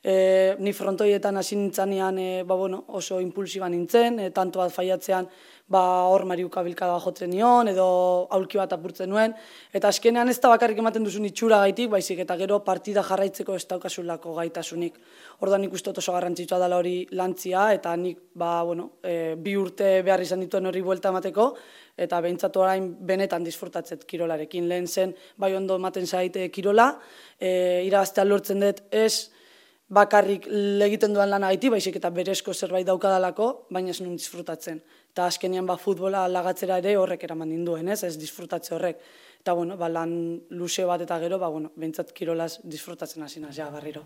E, 0.00 0.56
ni 0.64 0.72
frontoietan 0.72 1.36
hasi 1.36 1.58
nintzanean 1.60 2.18
e, 2.18 2.28
ba, 2.48 2.56
bueno, 2.56 2.86
oso 2.96 3.18
impulsiba 3.20 3.68
nintzen, 3.68 4.18
e, 4.18 4.30
tanto 4.32 4.62
bat 4.62 4.72
faiatzean 4.72 5.26
ba, 5.70 5.80
hor 6.08 6.24
mariuka 6.24 6.62
bilkada 6.64 6.96
jotzen 7.04 7.28
nion, 7.30 7.68
edo 7.68 7.84
aulki 8.32 8.56
bat 8.56 8.72
apurtzen 8.72 9.10
nuen, 9.12 9.34
eta 9.76 9.90
azkenean 9.92 10.32
ez 10.32 10.38
da 10.40 10.48
bakarrik 10.50 10.80
ematen 10.80 11.04
duzun 11.04 11.28
itxura 11.28 11.60
gaitik, 11.62 11.90
baizik 11.92 12.22
eta 12.24 12.34
gero 12.40 12.58
partida 12.64 13.04
jarraitzeko 13.06 13.54
ez 13.54 13.66
daukasulako 13.70 14.34
gaitasunik. 14.38 14.96
Orda 15.44 15.58
nik 15.60 15.76
uste 15.76 15.92
oso 15.92 16.14
garrantzitsua 16.16 16.58
dela 16.62 16.78
hori 16.80 16.94
lantzia, 17.12 17.68
eta 17.76 17.92
nik 18.00 18.22
ba, 18.40 18.62
bueno, 18.64 18.88
e, 19.04 19.34
bi 19.36 19.54
urte 19.60 19.98
behar 20.06 20.24
izan 20.24 20.40
dituen 20.42 20.66
hori 20.66 20.80
buelta 20.82 21.12
emateko, 21.12 21.50
eta 22.00 22.22
behintzatu 22.24 22.64
orain 22.64 22.88
benetan 23.06 23.44
disfrutatzet 23.44 24.08
kirolarekin. 24.08 24.64
Lehen 24.64 24.88
zen, 24.88 25.12
bai 25.36 25.52
ondo 25.54 25.76
ematen 25.76 26.08
zaite 26.08 26.48
kirola, 26.48 26.94
e, 27.38 27.84
irabaztea 27.84 28.24
lortzen 28.24 28.64
dut 28.64 28.82
ez, 28.90 29.30
bakarrik 29.90 30.46
legiten 30.50 31.14
duan 31.14 31.30
lan 31.30 31.42
gaiti, 31.42 31.68
baizik 31.70 31.98
eta 31.98 32.10
berezko 32.14 32.54
zerbait 32.54 32.86
daukadalako, 32.86 33.50
baina 33.74 33.90
ez 33.90 34.00
nun 34.00 34.14
disfrutatzen. 34.16 34.80
Eta 35.10 35.26
azkenian 35.26 35.66
ba 35.66 35.76
futbola 35.76 36.28
lagatzera 36.30 36.78
ere 36.78 36.94
horrek 36.96 37.26
eraman 37.26 37.50
dinduen, 37.50 37.88
ez, 37.90 38.04
ez 38.06 38.14
disfrutatze 38.18 38.74
horrek. 38.76 39.02
Eta 39.40 39.54
bueno, 39.58 39.76
ba, 39.76 39.88
lan 39.90 40.12
luze 40.50 40.84
bat 40.86 41.02
eta 41.02 41.18
gero, 41.18 41.38
ba, 41.42 41.48
bueno, 41.50 41.72
bentsat 41.76 42.12
kirolaz 42.12 42.60
disfrutatzen 42.62 43.22
hasi 43.22 43.42
ja, 43.52 43.70
barriro. 43.70 44.04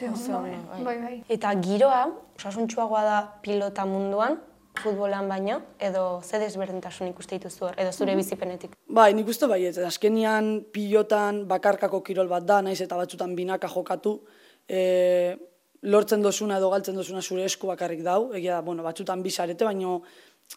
bai, 0.00 0.84
bai, 0.84 0.98
bai. 1.02 1.22
Eta 1.28 1.54
giroa, 1.62 2.06
osasuntxuagoa 2.36 3.02
da 3.02 3.18
pilota 3.42 3.84
munduan, 3.86 4.38
futbolan 4.76 5.28
baino, 5.28 5.60
edo 5.80 6.20
ze 6.22 6.38
desberdintasun 6.38 7.08
ikuste 7.08 7.38
dituzu 7.38 7.70
edo 7.76 7.92
zure 7.92 8.12
mm 8.12 8.16
bizipenetik? 8.16 8.74
Bai, 8.86 9.12
nik 9.14 9.28
uste 9.28 9.46
bai, 9.46 9.64
ez, 9.64 9.78
azkenian 9.78 10.66
pilotan 10.72 11.46
bakarkako 11.48 12.02
kirol 12.02 12.28
bat 12.28 12.44
da, 12.44 12.60
naiz 12.62 12.80
eta 12.80 12.96
batzutan 12.96 13.34
binaka 13.34 13.68
jokatu, 13.68 14.20
e, 14.68 15.36
lortzen 15.82 16.22
dozuna 16.22 16.58
edo 16.58 16.70
galtzen 16.72 16.96
dozuna 16.98 17.22
zure 17.22 17.44
esku 17.46 17.68
bakarrik 17.70 18.02
dau, 18.06 18.32
egia 18.34 18.58
da, 18.58 18.62
bueno, 18.66 18.82
batzutan 18.86 19.22
bizarete, 19.22 19.64
baino 19.64 20.00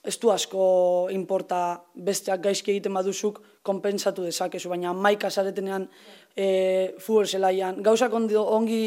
ez 0.03 0.15
du 0.19 0.29
asko 0.31 1.10
inporta 1.12 1.81
besteak 1.96 2.41
gaizki 2.43 2.72
egiten 2.72 2.93
baduzuk 2.96 3.41
konpensatu 3.65 4.24
dezakezu, 4.24 4.69
baina 4.72 4.93
maika 4.96 5.29
zaretenean 5.29 5.88
e, 6.39 6.96
futbol 7.01 7.27
zelaian, 7.27 7.81
gauzak 7.84 8.13
ongi 8.15 8.81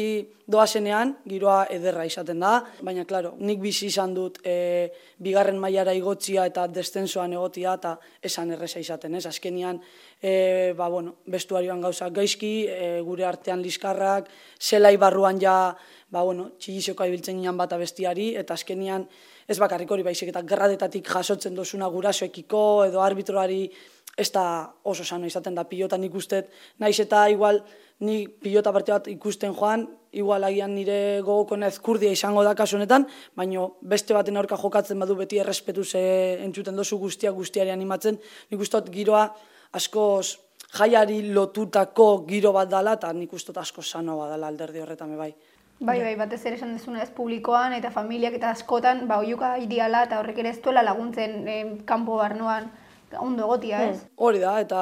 doazenean, 0.49 1.13
giroa 1.29 1.67
ederra 1.71 2.05
izaten 2.09 2.41
da, 2.41 2.55
baina, 2.81 3.05
klaro, 3.05 3.35
nik 3.39 3.61
bizi 3.61 3.91
izan 3.91 4.15
dut 4.15 4.39
e, 4.43 4.89
bigarren 5.23 5.59
mailara 5.61 5.93
igotzia 5.93 6.47
eta 6.49 6.65
destensoan 6.67 7.35
egotia 7.37 7.75
eta 7.77 7.93
esan 8.21 8.55
erresa 8.55 8.81
izaten, 8.81 9.13
ez? 9.15 9.25
Azkenian, 9.29 9.79
e, 10.19 10.73
ba, 10.77 10.89
bueno, 10.89 11.19
bestuarioan 11.29 11.83
gauzak 11.85 12.15
gaizki, 12.17 12.55
e, 12.65 12.87
gure 13.05 13.27
artean 13.29 13.61
liskarrak, 13.61 14.31
zelai 14.59 14.95
barruan 14.97 15.39
ja, 15.39 15.75
ba, 16.09 16.23
bueno, 16.23 16.49
txilizioka 16.57 17.05
ibiltzen 17.07 17.37
ginen 17.37 17.61
bat 17.61 17.77
bestiari, 17.77 18.33
eta 18.39 18.57
azkenian, 18.57 19.05
ez 19.53 19.61
bakarrik 19.61 19.91
hori 19.91 20.05
baizik, 20.05 20.31
eta 20.33 20.41
gerradetatik 20.49 21.07
jasotzen 21.09 21.55
dozuna 21.55 21.89
gurasoekiko, 21.93 22.63
edo 22.89 23.01
arbitroari, 23.05 23.63
ez 24.17 24.29
da 24.33 24.45
oso 24.89 25.05
sano 25.05 25.25
izaten 25.25 25.55
da 25.57 25.65
pilotan 25.69 26.03
ikustet, 26.05 26.51
naiz 26.81 26.99
eta 27.01 27.25
igual 27.33 27.63
ni 28.05 28.27
pilota 28.27 28.73
parte 28.73 28.93
bat 28.93 29.07
ikusten 29.09 29.55
joan, 29.57 29.87
igual 30.13 30.43
agian 30.45 30.73
nire 30.75 31.21
gogoko 31.25 31.57
nez 31.57 31.77
kurdia 31.81 32.11
izango 32.13 32.43
da 32.45 32.53
kasu 32.55 32.77
honetan, 32.77 33.07
baino 33.35 33.77
beste 33.81 34.13
baten 34.13 34.37
aurka 34.37 34.57
jokatzen 34.59 34.99
badu 34.99 35.15
beti 35.17 35.39
errespetu 35.41 35.83
ze 35.83 36.03
entzuten 36.43 36.75
dozu 36.75 36.99
guztia 37.01 37.31
guztiari 37.31 37.73
animatzen, 37.73 38.19
nik 38.51 38.61
ustot 38.61 38.89
giroa 38.93 39.25
askoz 39.73 40.37
jaiari 40.73 41.21
lotutako 41.33 42.25
giro 42.27 42.53
bat 42.53 42.69
dala, 42.69 42.97
eta 42.99 43.13
nik 43.13 43.33
ustot 43.33 43.57
asko 43.57 43.81
sano 43.81 44.17
badala 44.19 44.47
alderdi 44.47 44.81
horretan 44.81 45.17
bai. 45.17 45.33
Bai, 45.83 45.97
bai, 45.99 46.13
batez 46.15 46.39
ere 46.45 46.55
esan 46.55 46.77
dezuna 46.77 47.01
ez 47.03 47.09
publikoan 47.11 47.73
eta 47.75 47.89
familiak 47.91 48.37
eta 48.37 48.53
askotan, 48.55 49.03
ba, 49.07 49.17
oiuka 49.19 49.57
ideala 49.59 50.05
eta 50.07 50.21
horrek 50.21 50.37
ere 50.39 50.53
ez 50.55 50.61
duela 50.63 50.83
laguntzen 50.85 51.47
eh, 51.47 51.63
kanpo 51.85 52.15
barnoan 52.21 52.69
ondo 53.19 53.43
egotia, 53.43 53.81
ez? 53.89 53.97
Hmm. 53.97 54.13
Hori 54.25 54.39
da, 54.41 54.53
eta 54.63 54.79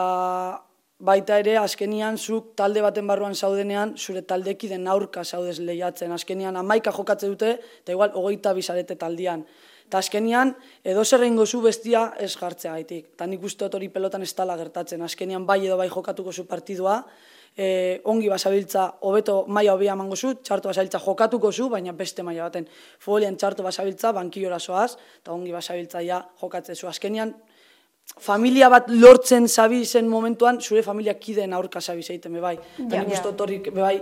baita 1.01 1.39
ere, 1.41 1.58
azkenian, 1.58 2.17
zuk 2.17 2.53
talde 2.60 2.84
baten 2.86 3.10
barruan 3.10 3.34
zaudenean, 3.36 3.96
zure 3.98 4.22
taldeki 4.22 4.70
den 4.70 4.88
aurka 4.88 5.24
zaudez 5.25 5.58
lehiatzen. 5.60 6.13
Azkenian, 6.13 6.55
amaika 6.58 6.93
jokatze 6.93 7.27
dute, 7.31 7.55
eta 7.81 7.96
igual, 7.96 8.13
hogeita 8.13 8.53
bizarete 8.53 8.96
taldian. 9.01 9.43
Eta 9.89 10.00
azkenian, 10.00 10.53
edo 10.88 11.03
zer 11.03 11.25
zu 11.46 11.62
bestia 11.62 12.13
ez 12.20 12.38
jartzea 12.38 12.74
gaitik. 12.74 13.08
Eta 13.15 13.25
nik 13.27 13.43
uste 13.43 13.65
hori 13.65 13.89
pelotan 13.89 14.22
ez 14.22 14.34
tala 14.34 14.55
gertatzen. 14.55 15.01
Azkenian, 15.01 15.46
bai 15.46 15.65
edo 15.65 15.77
bai 15.77 15.89
jokatuko 15.89 16.31
zu 16.31 16.46
partidua, 16.46 17.03
e, 17.58 18.01
ongi 18.05 18.29
basabiltza, 18.29 18.88
hobeto 19.01 19.46
maila 19.48 19.75
hobia 19.75 19.93
emango 19.93 20.15
zu, 20.15 20.34
txarto 20.43 20.70
basabiltza 20.72 21.00
jokatuko 21.03 21.51
zu, 21.51 21.70
baina 21.70 21.93
beste 21.93 22.24
maila 22.24 22.50
baten. 22.50 22.67
Folian 23.00 23.38
txarto 23.38 23.63
basabiltza, 23.63 24.12
bankiora 24.15 24.60
soaz, 24.60 24.96
eta 25.22 25.34
ongi 25.34 25.51
basabiltza 25.51 26.01
ja 26.05 26.22
jokatze 26.41 26.75
zu. 26.75 26.88
Azkenian, 26.88 27.34
familia 28.20 28.70
bat 28.70 28.89
lortzen 28.89 29.48
zabi 29.48 29.86
zen 29.86 30.10
momentuan, 30.10 30.62
zure 30.62 30.84
familia 30.84 31.13
kideen 31.20 31.53
aurka 31.53 31.81
zabi 31.81 32.03
zeiten, 32.03 32.34
bebai. 32.34 32.58
Eta 32.79 33.03
nik 33.03 33.13
ustot 33.20 33.46
bebai, 33.72 33.98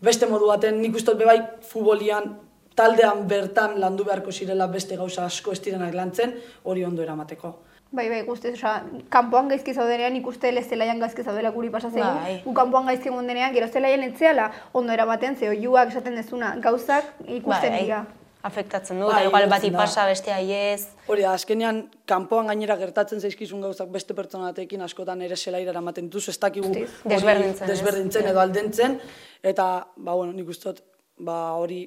beste 0.00 0.26
modu 0.26 0.48
baten, 0.52 0.80
nik 0.80 0.96
ustot 0.96 1.18
bebai, 1.18 1.38
futbolian, 1.62 2.34
taldean 2.76 3.24
bertan 3.28 3.78
landu 3.80 4.04
beharko 4.04 4.32
zirela 4.32 4.66
beste 4.68 4.96
gauza 4.96 5.24
asko 5.24 5.52
ez 5.52 5.62
direnak 5.64 5.94
lantzen, 5.94 6.34
hori 6.64 6.84
ondo 6.84 7.02
eramateko. 7.02 7.54
Bai, 7.92 8.08
bai, 8.10 8.22
guztiz, 8.26 8.52
oza, 8.58 8.82
kanpoan 9.08 9.48
gaizki 9.48 9.72
zaudenean 9.72 10.16
ikuste 10.16 10.50
zelaian 10.62 10.98
gaizki 11.00 11.22
zaudela 11.22 11.50
guri 11.50 11.70
pasatzen. 11.70 12.02
Bai. 12.02 12.42
Gu 12.44 12.52
kanpoan 12.54 12.86
gaizki 12.86 13.10
denean, 13.10 13.54
gero 13.54 13.68
zelaian 13.68 14.02
etzeala 14.02 14.50
ondo 14.72 14.92
eramaten, 14.92 15.36
ze 15.36 15.48
oiuak 15.48 15.88
esaten 15.88 16.14
dezuna 16.14 16.56
gauzak 16.56 17.04
ikusten 17.26 17.70
bai. 17.70 17.82
dira 17.82 18.06
afektatzen 18.46 19.00
du, 19.00 19.08
bai, 19.10 19.26
igual 19.26 19.48
bati 19.50 19.70
pasa 19.74 20.06
beste 20.06 20.32
aiez. 20.32 20.88
Hori, 21.10 21.24
azkenean, 21.26 21.82
kanpoan 22.08 22.50
gainera 22.50 22.76
gertatzen 22.80 23.20
zaizkizun 23.20 23.64
gauzak 23.64 23.90
beste 23.94 24.14
pertsona 24.18 24.52
batekin 24.52 24.84
askotan 24.86 25.22
ere 25.26 25.36
zelaira 25.36 25.72
eramaten 25.74 26.10
duzu, 26.12 26.30
ez 26.34 26.38
dakigu 26.42 26.72
desberdintzen, 27.10 27.66
desberdintzen 27.70 28.30
edo 28.32 28.42
aldentzen, 28.42 28.98
eta, 29.42 29.68
ba, 29.96 30.14
bueno, 30.14 30.32
nik 30.36 30.50
ustot, 30.54 30.82
ba, 31.18 31.56
hori 31.58 31.84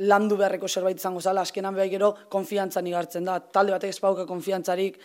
landu 0.00 0.36
beharreko 0.40 0.68
zerbait 0.68 0.98
izango 0.98 1.20
zala, 1.20 1.42
azkenan 1.42 1.74
behar 1.74 1.90
gero 1.92 2.14
konfiantzan 2.32 2.86
igartzen 2.86 3.28
da, 3.28 3.38
talde 3.40 3.76
batek 3.76 3.94
ez 3.94 4.00
pauka 4.00 4.26
konfiantzarik, 4.28 4.98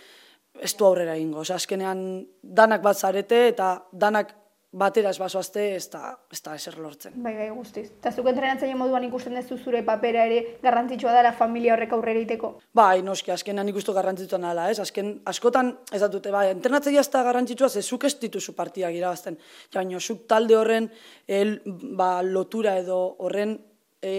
ez 0.62 0.74
du 0.78 0.88
aurrera 0.88 1.18
ingo, 1.20 1.44
azkenean 1.44 2.02
danak 2.42 2.82
bat 2.84 2.98
zarete 2.98 3.48
eta 3.52 3.76
danak 3.92 4.34
batera 4.76 5.10
ez 5.14 5.18
basoazte 5.20 5.64
ez 5.78 5.86
da, 5.92 6.10
ez 6.32 6.42
da 6.44 6.56
eser 6.58 6.76
lortzen. 6.84 7.14
Bai, 7.24 7.32
bai, 7.38 7.48
guztiz. 7.56 7.86
Eta 7.94 8.12
zuk 8.12 8.28
entrenatzaile 8.28 8.76
moduan 8.76 9.06
ikusten 9.08 9.38
duzu 9.38 9.58
zure 9.58 9.82
papera 9.88 10.26
ere 10.28 10.58
garrantzitsua 10.64 11.14
dara 11.16 11.32
familia 11.38 11.74
horrek 11.76 11.96
aurrera 11.96 12.20
iteko? 12.26 12.52
Bai, 12.76 13.00
noski, 13.06 13.32
azkenean 13.32 13.72
ikustu 13.72 13.96
garrantzitsua 13.96 14.42
nala, 14.44 14.68
ez? 14.72 14.82
Azken, 14.84 15.14
askotan, 15.32 15.72
ez 15.96 16.02
dute, 16.12 16.34
bai, 16.36 16.50
entrenatzaile 16.52 17.00
ez 17.00 17.08
da 17.14 17.24
garrantzitsua, 17.24 17.70
ze 17.70 17.84
zuk 17.84 18.04
ez 18.04 18.18
dituzu 18.20 18.56
partiak 18.58 18.96
irabazten. 18.96 19.40
Jaino, 19.74 20.02
zuk 20.02 20.26
talde 20.28 20.60
horren 20.60 20.92
el, 21.28 21.62
ba, 21.96 22.20
lotura 22.24 22.76
edo 22.82 23.00
horren 23.24 23.56
e, 24.02 24.16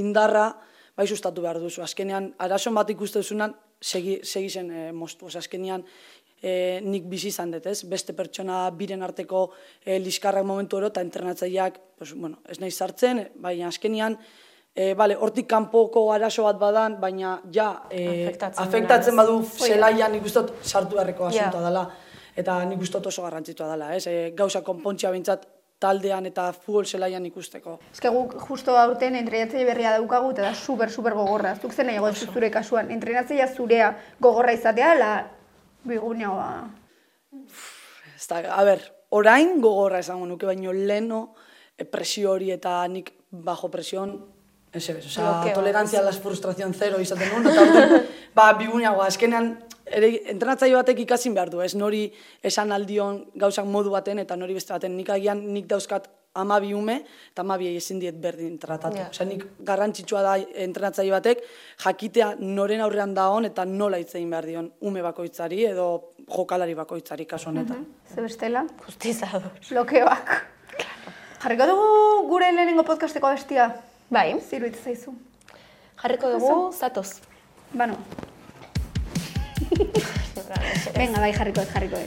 indarra, 0.00 0.48
bai, 0.96 1.06
sustatu 1.06 1.42
behar 1.44 1.60
duzu. 1.62 1.82
Azkenean, 1.84 2.32
arason 2.38 2.74
bat 2.74 2.90
ikusten 2.90 3.24
duzunan, 3.24 3.54
segi, 3.80 4.20
segi 4.22 4.50
zen 4.50 4.70
e, 4.70 4.84
moztu. 4.92 5.26
azkenean, 5.26 5.84
e, 6.42 6.80
nik 6.84 7.08
bizi 7.10 7.28
izan 7.32 7.54
dut, 7.54 7.66
ez? 7.66 7.82
Beste 7.88 8.14
pertsona 8.16 8.64
biren 8.76 9.02
arteko 9.02 9.46
e, 9.84 9.98
liskarrak 9.98 10.44
momentu 10.46 10.78
oro, 10.78 10.90
eta 10.92 11.04
entrenatzaileak, 11.04 11.80
pues, 11.98 12.14
bueno, 12.14 12.42
ez 12.48 12.60
nahi 12.60 12.70
sartzen, 12.70 13.24
baina 13.40 13.68
azkenian, 13.68 14.18
e, 14.74 14.92
bale, 14.98 15.16
hortik 15.16 15.48
kanpoko 15.50 16.06
arazo 16.12 16.44
bat 16.48 16.58
badan, 16.60 16.98
baina 17.00 17.38
ja, 17.52 17.70
e, 17.90 18.26
afektatzen, 18.28 19.16
badu 19.16 19.40
zelaian 19.44 20.12
nik 20.12 20.26
ustot 20.30 20.52
sartu 20.62 20.98
beharreko 20.98 21.30
asuntoa 21.30 21.68
dela. 21.68 21.88
Eta 22.34 22.58
nik 22.66 22.80
ustot 22.82 23.06
oso 23.06 23.22
garrantzitua 23.22 23.68
dela, 23.70 23.92
ez? 23.94 24.06
E, 24.10 24.32
gauza 24.36 24.64
konpontzia 24.66 25.12
bintzat 25.14 25.46
taldean 25.78 26.26
eta 26.26 26.48
futbol 26.52 26.86
zelaian 26.86 27.26
ikusteko. 27.26 27.78
Ez 27.92 28.00
guk 28.00 28.34
justo 28.48 28.76
aurten 28.78 29.16
entrenatzaile 29.18 29.66
berria 29.68 29.92
daukagu 29.98 30.30
eta 30.32 30.42
da 30.42 30.54
super, 30.54 30.90
super 30.90 31.14
gogorra. 31.14 31.54
Zuk 31.56 31.72
zen 31.72 31.86
nahi 31.86 31.98
zure 32.14 32.50
kasuan, 32.50 32.90
entrenatzailea 32.90 33.48
zurea 33.54 33.94
gogorra 34.20 34.52
izatea, 34.52 34.94
la 34.94 35.12
Bigunia 35.84 36.30
ba. 36.30 36.70
a 38.50 38.64
ber, 38.64 38.80
orain 39.10 39.60
gogorra 39.60 39.98
esango 39.98 40.26
nuke, 40.26 40.46
baino 40.46 40.72
leno 40.72 41.34
eh, 41.76 41.84
presio 41.84 42.32
hori 42.32 42.50
eta 42.50 42.86
nik 42.88 43.12
bajo 43.30 43.70
presión, 43.70 44.24
ese 44.72 44.94
bez, 44.94 45.06
oza, 45.06 45.44
tolerantzia 45.54 46.02
las 46.02 46.18
frustración 46.18 46.74
zero 46.74 47.00
izaten 47.00 47.28
nuen, 47.30 47.46
eta 47.46 48.02
ba, 48.34 48.52
bigunia 48.54 48.90
azkenean, 48.90 49.58
ere, 49.86 50.10
entrenatzaio 50.32 50.76
batek 50.80 51.04
ikasin 51.04 51.34
behar 51.34 51.50
du, 51.50 51.60
ez 51.60 51.74
nori 51.74 52.06
esan 52.42 52.72
aldion 52.72 53.24
gauzak 53.34 53.66
modu 53.66 53.90
baten, 53.94 54.18
eta 54.18 54.36
nori 54.36 54.54
beste 54.54 54.72
baten, 54.72 54.96
nik 54.96 55.10
agian 55.10 55.42
nik 55.52 55.66
dauzkat 55.70 56.08
amabi 56.34 56.72
ume, 56.74 56.96
eta 57.30 57.44
amabi 57.44 57.68
ezin 57.76 58.00
diet 58.02 58.16
berdin 58.20 58.56
tratatu. 58.58 58.98
Yeah. 58.98 59.10
Osa, 59.10 59.24
nik 59.28 59.44
garrantzitsua 59.64 60.22
da 60.24 60.34
entrenatzaile 60.64 61.12
batek, 61.14 61.44
jakitea 61.84 62.32
noren 62.40 62.82
aurrean 62.82 63.14
da 63.14 63.28
hon, 63.30 63.46
eta 63.50 63.64
nola 63.64 64.00
itzein 64.02 64.30
behar 64.30 64.48
dion 64.50 64.72
ume 64.82 65.02
bakoitzari, 65.02 65.62
edo 65.70 65.86
jokalari 66.26 66.74
bakoitzari 66.74 67.26
kasu 67.26 67.50
honetan. 67.50 67.78
Mm 67.78 67.84
-hmm. 67.84 68.14
Zer 68.14 68.22
bestela? 68.22 68.66
Justizador. 68.86 69.50
Blokeoak. 69.70 70.34
Jarriko 71.44 71.66
dugu 71.66 72.28
gure 72.28 72.52
lehenengo 72.52 72.82
podcasteko 72.82 73.28
bestia. 73.28 73.74
Bai, 74.10 74.40
Ziruditz 74.40 74.84
zaizu. 74.84 75.12
jarriko 76.02 76.30
dugu 76.30 76.72
zatoz. 76.72 77.20
Bano, 77.72 77.96
venga, 80.98 81.20
bai, 81.20 81.32
jarriko 81.34 81.64
ez, 81.64 81.68
jarriko 81.72 82.06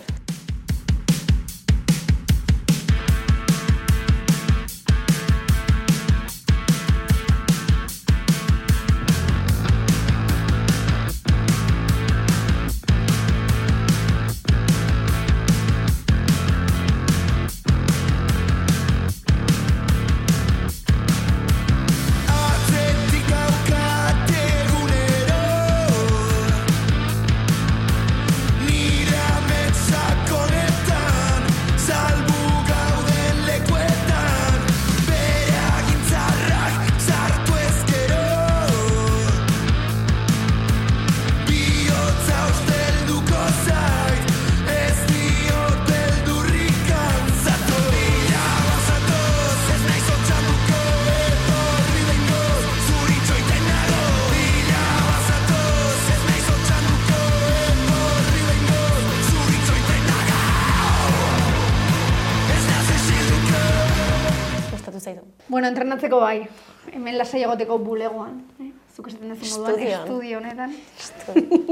Bueno, 65.68 65.82
entrenatzeko 65.82 66.20
bai. 66.22 66.48
Hemen 66.96 67.18
lasai 67.18 67.42
egoteko 67.44 67.76
bulegoan. 67.84 68.38
Eh? 68.64 68.70
Zuk 68.96 69.10
esaten 69.10 69.34
duzu 69.34 69.60
moduan, 69.60 69.82
estudio 69.84 70.38
honetan. 70.38 70.76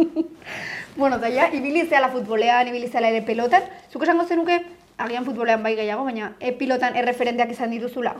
bueno, 0.99 1.15
eta 1.15 1.29
ja, 1.31 1.45
ibili 1.55 1.85
zehala 1.87 2.09
futbolean, 2.11 2.67
ibili 2.67 2.89
zehala 2.89 3.13
ere 3.13 3.21
pelotan. 3.23 3.63
Zuk 3.87 4.03
esango 4.03 4.25
zenuke, 4.27 4.57
agian 4.97 5.23
futbolean 5.23 5.63
bai 5.63 5.77
gehiago, 5.77 6.03
baina 6.03 6.33
e 6.41 6.51
pilotan 6.59 6.99
erreferenteak 6.99 7.53
izan 7.55 7.71
dituzula. 7.71 8.11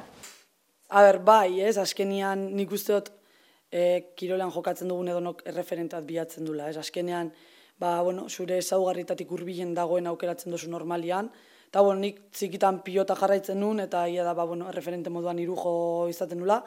A 0.95 1.03
ber, 1.09 1.19
bai, 1.27 1.59
ez, 1.59 1.75
azkenean 1.81 2.47
nik 2.55 2.71
uste 2.71 2.95
dut 2.95 3.11
e, 3.67 4.13
kirolean 4.15 4.53
jokatzen 4.55 4.87
dugun 4.87 5.11
edonok 5.11 5.43
erreferentat 5.51 6.07
bilatzen 6.07 6.47
dula, 6.47 6.69
ez, 6.71 6.77
azkenean, 6.79 7.33
ba, 7.83 7.97
bueno, 7.99 8.29
zure 8.29 8.61
ezaugarritatik 8.63 9.27
hurbilen 9.27 9.75
dagoen 9.75 10.07
aukeratzen 10.07 10.55
duzu 10.55 10.71
normalian, 10.71 11.33
eta, 11.69 11.81
bueno, 11.81 11.99
nik 12.01 12.21
txikitan 12.31 12.81
pilota 12.85 13.15
jarraitzen 13.19 13.59
nun, 13.59 13.79
eta 13.83 14.05
ia 14.07 14.23
da, 14.23 14.33
ba, 14.33 14.45
bueno, 14.45 14.69
erreferente 14.69 15.09
moduan 15.09 15.39
irujo 15.39 16.07
izaten 16.11 16.39
nula, 16.39 16.61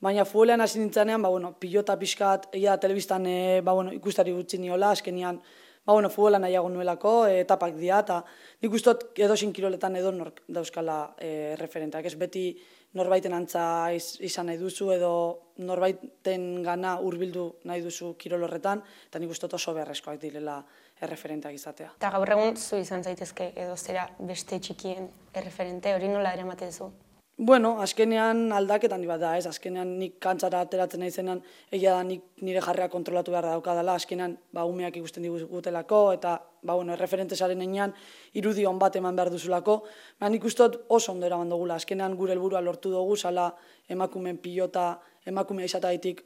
baina 0.00 0.24
futbolean 0.24 0.60
hasi 0.60 0.78
nintzenean, 0.82 1.22
ba, 1.22 1.30
bueno, 1.32 1.54
pilota 1.58 1.96
pixkat, 1.98 2.50
ia 2.58 2.76
telebistan, 2.78 3.26
e, 3.26 3.38
ba, 3.64 3.74
bueno, 3.74 3.92
ikustari 3.94 4.34
gutxi 4.34 4.60
niola, 4.62 4.92
azkenean, 4.94 5.40
ba, 5.84 5.92
bueno, 5.92 6.10
futbola 6.10 6.38
nahiago 6.38 6.68
nuelako, 6.68 7.14
e, 7.26 7.40
etapak 7.44 7.74
dira, 7.76 8.02
eta 8.06 8.22
nik 8.62 8.74
uste 8.74 8.94
dut 8.94 9.22
edozein 9.26 9.52
kiroletan 9.52 9.96
edo 9.96 10.12
nork 10.12 10.42
dauzkala 10.48 10.98
e, 11.18 11.54
referenteak. 11.58 12.06
Ez 12.06 12.14
beti 12.20 12.50
norbaiten 12.96 13.34
antza 13.34 13.64
iz, 13.92 14.16
izan 14.24 14.48
nahi 14.48 14.58
duzu 14.58 14.90
edo 14.94 15.12
norbaiten 15.58 16.62
gana 16.64 16.96
hurbildu 17.04 17.48
nahi 17.68 17.82
duzu 17.84 18.14
kirol 18.18 18.46
horretan, 18.46 18.82
eta 19.08 19.18
nik 19.18 19.30
uste 19.34 19.50
oso 19.52 19.74
beharrezkoak 19.74 20.20
direla 20.22 20.62
erreferenteak 21.00 21.54
izatea. 21.54 21.92
Eta 21.98 22.10
gaur 22.14 22.32
egun 22.36 22.56
zu 22.56 22.78
izan 22.80 23.04
zaitezke 23.04 23.52
edo 23.56 23.76
zera 23.76 24.08
beste 24.18 24.58
txikien 24.58 25.10
erreferente, 25.34 25.94
hori 25.94 26.08
nola 26.08 26.32
eramaten 26.34 26.72
zu? 26.72 26.90
Bueno, 27.38 27.76
azkenean 27.78 28.50
aldaketan 28.50 29.04
bat 29.06 29.20
da, 29.22 29.36
ez? 29.38 29.44
Azkenean 29.46 29.92
nik 30.00 30.16
kantzara 30.18 30.58
ateratzen 30.64 30.98
nahi 30.98 31.12
zenan, 31.14 31.38
egia 31.70 31.92
da 31.94 32.00
nik 32.02 32.24
nire 32.42 32.58
jarrea 32.64 32.88
kontrolatu 32.90 33.30
behar 33.30 33.46
daukadala, 33.46 33.94
azkenean 33.94 34.34
ba, 34.50 34.64
umeak 34.66 34.96
ikusten 34.98 35.22
digutelako, 35.22 36.00
eta 36.16 36.32
ba, 36.62 36.74
bueno, 36.74 36.96
erreferente 36.96 37.36
zaren 37.36 37.62
enean, 37.62 37.94
irudi 38.34 38.64
hon 38.66 38.80
bat 38.82 38.98
eman 38.98 39.14
behar 39.14 39.30
duzulako. 39.30 39.76
Ba, 40.18 40.32
nik 40.34 40.48
uste 40.50 40.66
dut 40.66 40.90
oso 40.98 41.12
ondo 41.12 41.30
eraman 41.30 41.54
dugula, 41.54 41.76
azkenean 41.78 42.16
gure 42.18 42.34
helburua 42.34 42.60
lortu 42.60 42.90
dugu, 42.90 43.14
zala 43.16 43.52
emakumeen 43.88 44.42
pilota, 44.42 44.88
emakumea 45.24 45.70
izataitik 45.70 46.24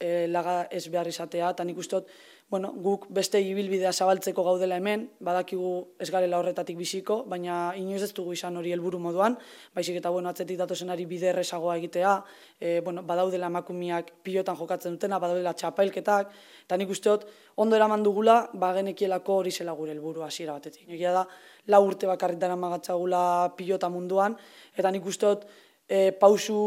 e, 0.00 0.26
laga 0.32 0.62
ez 0.70 0.86
behar 0.88 1.12
izatea, 1.12 1.52
eta 1.52 1.68
nik 1.68 1.84
uste 1.84 2.00
dut, 2.00 2.16
bueno, 2.50 2.72
guk 2.76 3.06
beste 3.10 3.40
ibilbidea 3.40 3.90
zabaltzeko 3.92 4.44
gaudela 4.44 4.76
hemen, 4.76 5.08
badakigu 5.24 5.70
ez 5.98 6.10
garela 6.12 6.38
horretatik 6.38 6.76
biziko, 6.76 7.22
baina 7.26 7.72
inoiz 7.80 8.02
ez 8.04 8.12
dugu 8.14 8.34
izan 8.36 8.56
hori 8.60 8.72
helburu 8.74 9.00
moduan, 9.00 9.38
baizik 9.74 9.96
eta 9.98 10.12
bueno, 10.12 10.28
atzetik 10.28 10.60
datozenari 10.60 11.06
bide 11.10 11.30
errezagoa 11.32 11.76
egitea, 11.80 12.12
e, 12.60 12.80
bueno, 12.84 13.02
badaudela 13.02 13.48
emakumiak 13.50 14.12
pilotan 14.22 14.58
jokatzen 14.60 14.98
dutena, 14.98 15.18
badaudela 15.18 15.54
txapailketak, 15.56 16.34
eta 16.66 16.78
nik 16.78 16.92
uste 16.94 17.10
dut, 17.10 17.26
ondo 17.56 17.76
eraman 17.76 18.04
dugula, 18.04 18.36
ba 18.52 18.74
genekielako 18.76 19.40
hori 19.40 19.50
zela 19.50 19.72
gure 19.72 19.96
helburu 19.96 20.22
hasiera 20.22 20.58
batetik. 20.58 20.86
Egia 20.88 21.14
da, 21.16 21.24
lau 21.72 21.82
urte 21.86 22.06
bakarritan 22.06 22.52
amagatzagula 22.54 23.54
pilota 23.56 23.88
munduan, 23.88 24.36
eta 24.76 24.92
nik 24.92 25.06
uste 25.06 25.32
dut, 25.32 25.48
e, 25.88 26.10
pausu, 26.12 26.60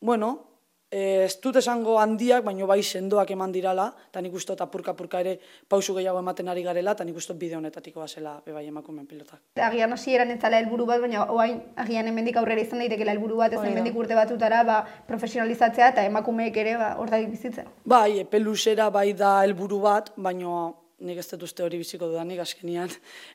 bueno, 0.00 0.49
ez 0.90 1.38
dut 1.42 1.56
esango 1.56 1.98
handiak, 2.02 2.42
baino 2.44 2.66
bai 2.66 2.82
sendoak 2.82 3.30
eman 3.30 3.52
dirala, 3.52 3.92
eta 4.10 4.20
nik 4.20 4.34
uste 4.34 4.56
apurka-apurka 4.58 5.20
ere 5.20 5.36
pausu 5.68 5.94
gehiago 5.94 6.18
ematen 6.18 6.48
ari 6.48 6.64
garela, 6.66 6.92
eta 6.92 7.04
nik 7.04 7.16
uste 7.16 7.34
bide 7.34 7.56
honetatiko 7.56 8.00
bazela 8.00 8.40
bebai 8.44 8.66
emakumeen 8.66 9.06
pilotak. 9.06 9.40
Agian 9.54 9.92
hasieran 9.92 10.30
ez 10.30 10.40
zala 10.40 10.58
helburu 10.58 10.86
bat, 10.86 11.00
baina 11.00 11.28
oain 11.30 11.62
agian 11.76 12.10
hemendik 12.10 12.36
aurrera 12.36 12.60
izan 12.60 12.82
daitekeela 12.82 13.14
helburu 13.14 13.36
bat, 13.36 13.54
ez 13.54 13.62
hemendik 13.62 13.96
urte 13.96 14.18
batutara 14.18 14.64
ba, 14.64 14.82
profesionalizatzea 15.06 15.92
eta 15.94 16.04
emakumeek 16.10 16.56
ere 16.56 16.76
ba, 16.76 16.94
hortatik 16.98 17.30
bizitzea. 17.30 17.70
Bai, 17.84 18.18
epe 18.26 18.42
luzera 18.42 18.90
bai 18.90 19.12
da 19.14 19.40
helburu 19.44 19.80
bat, 19.86 20.10
baino 20.16 20.74
nik 21.00 21.18
ez 21.20 21.26
dut 21.32 21.44
uste 21.46 21.64
hori 21.64 21.78
biziko 21.80 22.08
dudanik, 22.10 22.40
azkenian, 22.42 22.90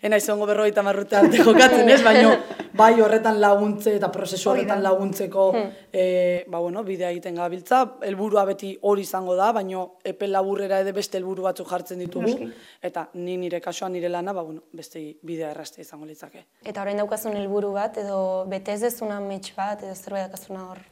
ena 0.06 0.18
izango 0.22 0.46
berrogeita 0.50 0.84
marrute 0.86 1.18
arte 1.18 1.42
jokatzen 1.42 1.90
ez, 1.90 2.02
baino 2.06 2.34
bai 2.78 2.94
horretan 3.02 3.40
laguntze 3.42 3.96
eta 3.98 4.10
prozesu 4.14 4.52
horretan 4.52 4.84
laguntzeko 4.84 5.46
e, 5.56 6.06
ba, 6.52 6.60
bueno, 6.60 6.84
bidea 6.86 7.10
egiten 7.14 7.40
gabiltza, 7.42 7.82
helburua 8.06 8.46
beti 8.52 8.74
hori 8.82 9.06
izango 9.08 9.36
da, 9.40 9.52
baino 9.56 9.86
epe 10.06 10.30
laburrera 10.30 10.82
ere 10.84 10.94
beste 10.96 11.18
helburu 11.20 11.48
batzuk 11.48 11.70
jartzen 11.72 12.04
ditugu, 12.06 12.36
Noski. 12.36 12.52
eta 12.90 13.08
ni 13.16 13.38
nire 13.42 13.62
kasuan 13.62 13.96
nire 13.96 14.12
lana, 14.14 14.34
ba, 14.34 14.46
bueno, 14.46 14.66
beste 14.74 15.02
bidea 15.26 15.52
errazte 15.56 15.82
izango 15.82 16.06
litzake. 16.06 16.46
Eta 16.64 16.86
orain 16.86 17.02
daukazun 17.02 17.38
helburu 17.40 17.74
bat, 17.76 17.98
edo 18.04 18.20
bete 18.52 18.78
ez 18.78 18.84
dezuna 18.86 19.20
mets 19.24 19.56
bat, 19.58 19.82
edo 19.84 19.96
zerbait 19.96 20.28
daukazuna 20.28 20.70
hor. 20.70 20.86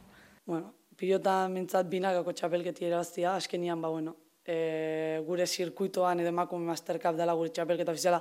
Bueno, 0.46 0.74
pilota 0.98 1.44
mintzat 1.48 1.88
binakako 1.90 2.34
txapelketi 2.34 2.88
erabaztia, 2.90 3.36
askenian, 3.38 3.80
ba, 3.82 3.90
bueno, 3.94 4.16
e, 4.46 5.22
gure 5.26 5.46
zirkuitoan 5.46 6.20
edo 6.20 6.32
emakume 6.32 6.66
mastercap 6.68 7.16
dela 7.16 7.34
gure 7.34 7.52
txapelketa 7.54 7.92
ofiziala, 7.92 8.20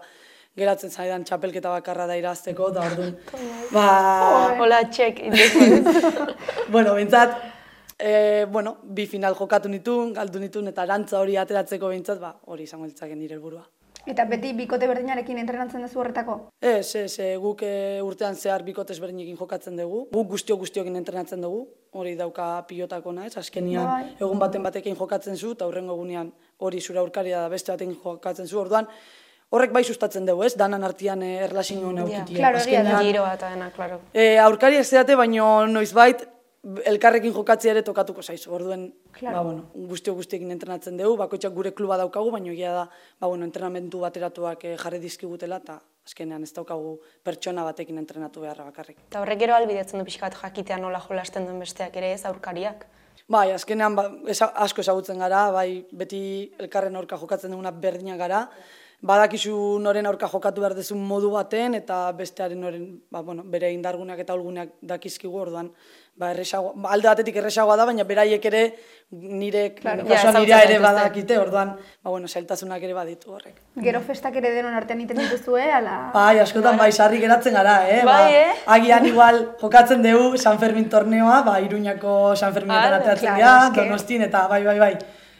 geratzen 0.57 0.91
zaidan 0.93 1.25
txapelketa 1.25 1.71
bakarra 1.73 2.07
da 2.07 2.17
irazteko, 2.17 2.69
eta 2.71 2.87
orduan, 2.89 3.15
ba, 3.75 3.87
Hola, 4.61 4.83
txek, 4.89 5.21
bueno, 6.73 6.95
bintzat, 6.99 7.37
e, 7.97 8.45
bueno, 8.49 8.77
bi 8.83 9.07
final 9.09 9.37
jokatu 9.39 9.71
nituen, 9.71 10.13
galdu 10.17 10.41
nituen, 10.43 10.69
eta 10.73 10.85
arantza 10.85 11.19
hori 11.19 11.39
ateratzeko 11.41 11.93
bintzat, 11.93 12.21
ba, 12.21 12.35
hori 12.47 12.69
izango 12.69 12.89
litzake 12.89 13.17
nire 13.17 13.37
helburua. 13.39 13.65
Eta 14.05 14.25
beti 14.27 14.51
bikote 14.57 14.87
berdinarekin 14.89 15.37
entrenatzen 15.39 15.81
duzu 15.85 16.01
horretako? 16.01 16.33
Ez, 16.59 16.95
ez, 16.99 17.13
e, 17.23 17.29
guk 17.39 17.61
e, 17.63 18.01
urtean 18.03 18.35
zehar 18.35 18.63
bikotez 18.67 18.97
berdinekin 18.99 19.37
jokatzen 19.39 19.77
dugu. 19.79 20.01
Guk 20.11 20.27
guztio 20.33 20.57
guztiokin 20.59 20.95
entrenatzen 20.99 21.39
dugu, 21.41 21.61
hori 21.95 22.15
dauka 22.19 22.65
pilotako 22.67 23.13
naiz, 23.15 23.37
azkenian 23.39 23.87
Bai. 23.87 24.09
egun 24.19 24.39
baten 24.43 24.63
batekin 24.63 24.97
jokatzen 24.99 25.37
zu, 25.39 25.53
eta 25.55 25.65
hurrengo 25.69 25.95
egunean 25.95 26.33
hori 26.59 26.81
zure 26.81 26.99
aurkaria 26.99 27.39
da 27.45 27.49
beste 27.53 27.71
batekin 27.71 27.95
jokatzen 28.03 28.47
zu, 28.51 28.59
orduan 28.59 28.89
horrek 29.53 29.71
bai 29.71 29.83
sustatzen 29.85 30.25
dugu, 30.25 30.43
ez, 30.49 30.55
danan 30.57 30.83
artian 30.83 31.23
e, 31.23 31.37
erlazio 31.45 31.79
Ja. 31.79 31.91
neukitia. 32.01 32.37
Claro, 32.37 32.57
egia 32.59 32.83
da. 32.83 32.99
Giroa 33.05 33.33
eta 33.37 33.49
dena, 33.55 33.71
klaro. 33.71 34.01
E, 34.13 34.37
aurkari 34.37 34.81
ez 34.81 34.87
zeate, 34.89 35.15
baino 35.15 35.65
noizbait 35.67 36.27
elkarrekin 36.63 37.33
jokatzea 37.35 37.71
ere 37.73 37.81
tokatuko 37.83 38.21
zaizu. 38.23 38.51
Orduen, 38.55 38.93
Claro. 39.11 39.35
ba, 39.35 39.43
bueno, 39.43 39.65
guztio 39.89 40.13
guztiekin 40.15 40.51
entrenatzen 40.51 40.97
dugu, 40.97 41.17
bakoitzak 41.17 41.53
gure 41.53 41.73
kluba 41.73 41.97
daukagu, 41.97 42.31
baino 42.31 42.51
egia 42.51 42.71
da, 42.71 42.85
ba, 43.19 43.27
bueno, 43.27 43.43
entrenamentu 43.45 43.99
bateratuak 43.99 44.63
eh, 44.65 44.77
jarri 44.77 44.99
dizkigutela, 44.99 45.57
eta 45.57 45.81
azkenean 46.05 46.43
ez 46.43 46.53
daukagu 46.53 46.97
pertsona 47.23 47.63
batekin 47.63 47.97
entrenatu 47.97 48.41
beharra 48.43 48.65
bakarrik. 48.71 48.97
Eta 49.09 49.21
horrek 49.21 49.39
gero 49.39 49.55
albidetzen 49.55 49.99
du 49.99 50.05
pixka 50.05 50.29
bat 50.29 50.39
jakitea 50.39 50.77
nola 50.77 50.99
jolasten 51.03 51.45
duen 51.47 51.59
besteak 51.59 51.95
ere 51.99 52.13
ez 52.13 52.23
aurkariak. 52.25 52.85
Bai, 53.29 53.51
azkenean 53.55 53.95
ba, 53.95 54.09
asko 54.65 54.81
ezagutzen 54.81 55.19
gara, 55.19 55.49
bai 55.51 55.85
beti 55.91 56.51
elkarren 56.59 56.95
aurka 56.95 57.17
jokatzen 57.17 57.51
duguna 57.51 57.71
berdinak 57.71 58.17
gara, 58.19 58.47
badakizu 59.03 59.53
noren 59.83 60.07
aurka 60.07 60.29
jokatu 60.31 60.63
behar 60.63 60.75
dezun 60.77 61.01
modu 61.03 61.33
baten, 61.33 61.75
eta 61.75 62.05
bestearen 62.15 62.61
noren, 62.63 62.85
ba, 63.11 63.21
bueno, 63.21 63.43
bere 63.43 63.71
indarguneak 63.75 64.21
eta 64.23 64.33
olguneak 64.37 64.77
dakizkigu 64.81 65.41
orduan, 65.41 65.71
ba, 66.15 66.29
erresago, 66.31 66.71
ba, 66.79 66.93
alde 66.95 67.09
batetik 67.09 67.35
erresagoa 67.41 67.75
da, 67.75 67.87
baina 67.89 68.05
beraiek 68.07 68.45
ere 68.47 68.61
nire, 69.11 69.63
claro, 69.75 70.05
Ja, 70.07 70.31
nirea 70.37 70.61
ere 70.63 70.77
badakite, 70.79 71.37
orduan, 71.37 71.73
ba, 71.75 72.13
bueno, 72.13 72.29
zailtasunak 72.31 72.85
ere 72.87 72.95
baditu 72.95 73.33
horrek. 73.35 73.57
Gero 73.83 73.99
festak 74.07 74.37
ere 74.39 74.53
denon 74.55 74.77
artean 74.79 75.01
iten 75.03 75.19
dituzue, 75.19 75.65
ala... 75.79 75.97
Bai, 76.13 76.39
askotan 76.45 76.79
bai, 76.79 76.91
sarri 76.93 77.19
geratzen 77.19 77.59
gara, 77.59 77.81
eh? 77.89 77.99
Bai, 78.07 78.13
ba, 78.13 78.37
eh? 78.37 78.53
Agian 78.77 79.09
igual 79.09 79.41
jokatzen 79.59 80.05
dugu 80.05 80.37
San 80.37 80.61
Fermin 80.63 80.87
torneoa, 80.89 81.41
ba, 81.43 81.57
Iruñako 81.59 82.37
San 82.37 82.55
Ferminetan 82.55 82.93
Ah, 82.93 83.01
ateratzen 83.01 83.35
claro, 83.35 83.67
eske. 83.67 83.81
Donostin, 83.83 84.25
eta 84.29 84.47
bai, 84.47 84.63
bai, 84.63 84.79
bai. 84.79 84.93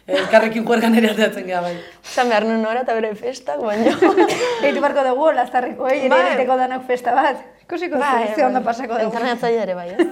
Elkarrekin 0.07 0.65
juergan 0.67 0.95
ere 0.99 1.13
ateratzen 1.13 1.45
gara, 1.47 1.61
bai. 1.63 1.77
Zan 2.03 2.27
behar 2.27 2.43
nun 2.43 2.59
nora 2.61 2.81
eta 2.83 2.93
bere 2.97 3.13
festak, 3.15 3.61
baina... 3.63 3.93
Eitu 4.67 4.81
barko 4.83 5.03
dugu, 5.05 5.29
lastarreko, 5.37 5.87
eh? 5.87 6.01
Ere 6.01 6.09
Bai. 6.11 6.23
egiteko 6.33 6.57
danok 6.59 6.83
festa 6.89 7.13
bat. 7.15 7.37
Ikusiko 7.63 8.01
zu, 8.01 8.33
ze 8.35 8.43
ondo 8.43 8.59
pasako 8.65 8.97
dugu. 8.99 9.05
Entrenatzaile 9.13 9.61
ere 9.63 9.75
bai, 9.77 9.85
ez? 9.95 10.07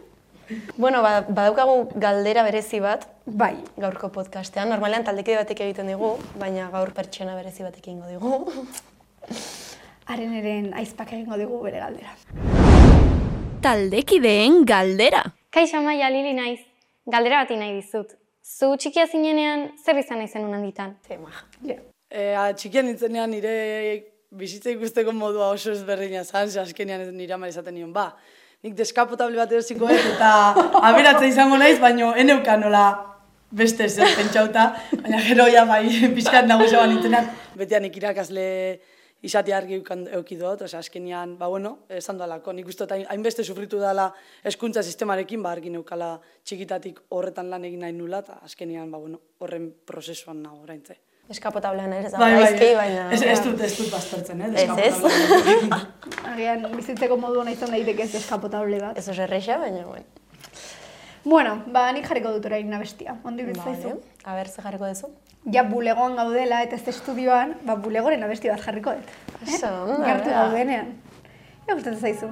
bueno, 0.82 1.00
ba, 1.00 1.22
badaukagu 1.28 1.76
galdera 2.02 2.42
berezi 2.44 2.82
bat, 2.84 3.06
Bai. 3.24 3.54
gaurko 3.80 4.10
podcastean. 4.12 4.68
Normalean 4.68 5.06
taldekide 5.06 5.38
batek 5.40 5.62
egiten 5.70 5.88
digu, 5.88 6.10
baina 6.40 6.68
gaur 6.74 6.92
pertsona 6.92 7.32
berezi 7.38 7.64
batek 7.64 7.88
egingo 7.88 8.10
digu. 8.12 8.66
Haren 10.12 10.34
eren 10.36 10.66
aizpak 10.76 11.14
egingo 11.16 11.38
digu 11.40 11.62
bere 11.64 11.80
galdera. 11.80 12.12
Taldekideen 13.64 14.66
galdera. 14.68 15.24
Kaixo 15.48 15.80
Maia 15.80 16.12
Lili 16.12 16.36
naiz. 16.36 16.60
Galdera 17.08 17.40
bati 17.40 17.56
nahi 17.56 17.78
dizut. 17.80 18.12
Zu 18.44 18.74
txikia 18.76 19.06
zinenean 19.08 19.70
zer 19.80 19.96
izan 19.96 20.18
nahi 20.20 20.28
zenun 20.28 20.52
handitan? 20.52 20.90
Maja. 21.22 21.46
Ja. 21.64 21.76
E, 22.12 22.24
a, 22.36 22.50
txikian 22.52 22.84
nintzenean 22.90 23.30
nire 23.32 23.54
bizitza 24.36 24.68
ikusteko 24.74 25.14
modua 25.16 25.48
oso 25.54 25.72
ezberdina 25.72 26.24
zan, 26.24 26.50
ze 26.50 26.60
azkenean 26.60 27.06
nire 27.16 27.32
amara 27.38 27.54
izaten 27.54 27.74
nion, 27.74 27.94
ba, 27.94 28.10
nik 28.62 28.76
deskapotable 28.76 29.40
bat 29.40 29.54
erosiko 29.56 29.88
ez, 29.88 30.02
eta 30.10 30.28
aberatza 30.90 31.24
izango 31.24 31.56
naiz, 31.56 31.78
baino 31.80 32.12
eneukan 32.20 32.60
nola 32.66 32.84
beste 33.48 33.88
zer 33.88 34.12
pentsauta, 34.18 34.66
baina 34.92 35.22
gero 35.24 35.48
ja 35.48 35.64
bai, 35.64 35.86
pixkat 36.18 36.44
nagusia 36.50 36.82
bat 36.82 36.92
nintzenean, 36.92 37.32
betian 37.56 37.88
nik 37.88 37.96
irakasle 37.96 38.46
izate 39.24 39.54
argi 39.56 39.80
euki 39.80 40.36
dut, 40.36 40.62
osea, 40.66 40.82
azkenean, 40.84 41.36
ba, 41.40 41.48
bueno, 41.48 41.78
esan 41.88 42.20
dalako, 42.20 42.52
nik 42.52 42.68
uste 42.68 42.86
hainbeste 43.08 43.44
sufritu 43.44 43.80
dela 43.80 44.10
eskuntza 44.44 44.82
sistemarekin, 44.82 45.42
ba, 45.42 45.54
argi 45.56 45.72
neukala 45.72 46.18
txikitatik 46.44 47.00
horretan 47.08 47.50
lan 47.50 47.64
egin 47.64 47.84
nahi 47.86 47.96
nula, 47.96 48.20
eta 48.24 48.38
azkenean, 48.44 48.90
ba, 48.92 49.00
bueno, 49.00 49.20
horren 49.40 49.70
prozesuan 49.86 50.42
nago 50.44 50.62
oraintze. 50.66 50.98
Eskapotablean 51.32 51.92
ere 51.96 52.10
ez 52.10 52.12
da 52.12 52.18
Bai, 52.20 52.34
bai, 52.36 52.72
baina... 52.76 53.04
Ez, 53.16 53.22
ez 53.24 53.38
dut, 53.40 53.60
ez 53.64 53.72
dut 53.78 53.88
baztertzen, 53.88 54.42
eh? 54.44 54.50
Ez, 54.60 54.90
ez. 54.90 55.62
Agian 56.34 56.66
bizitzeko 56.74 57.16
modu 57.16 57.40
hona 57.40 57.54
izan 57.54 57.72
daiteke 57.72 58.04
ez 58.04 58.12
eskapotable 58.20 58.82
bat. 58.82 59.00
Ez 59.00 59.08
erreixa, 59.08 59.56
baina, 59.62 59.86
bueno. 59.88 60.04
Bueno, 61.24 61.54
ba, 61.72 61.86
nik 61.96 62.04
jarriko 62.10 62.34
dut 62.34 62.44
orain 62.50 62.76
abestia. 62.76 63.16
Ondi 63.24 63.46
bitzaizu. 63.48 63.94
Vale. 63.94 64.18
A 64.28 64.36
ber, 64.36 64.52
ze 64.52 64.60
jarriko 64.66 64.90
duzu? 64.90 65.08
Ja 65.52 65.62
bulegoan 65.68 66.16
gaudela 66.16 66.62
eta 66.64 66.76
ez 66.76 66.88
estudioan, 66.88 67.54
ba, 67.68 67.74
bulegoren 67.76 68.22
abesti 68.24 68.48
bat 68.48 68.62
jarriko 68.64 68.94
dut. 68.96 69.10
Oso, 69.44 69.68
ondo, 69.82 69.98
Gertu 70.06 70.30
bera. 70.30 70.44
gaudenean. 70.46 70.94
Ja, 71.68 71.74
gustatzen 71.74 72.00
zaizu. 72.00 72.30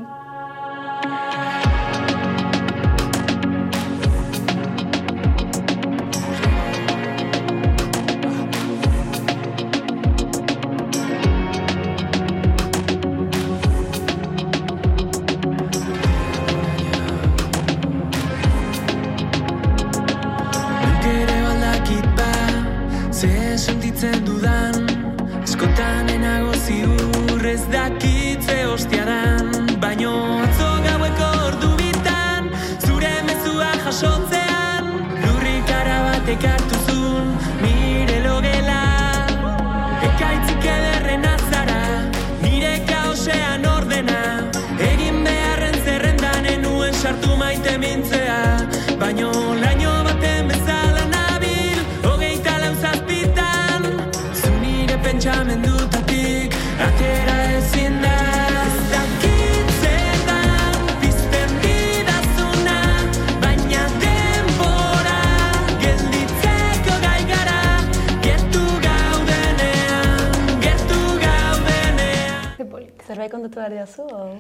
Diazu, 73.69 74.03
o? 74.03 74.37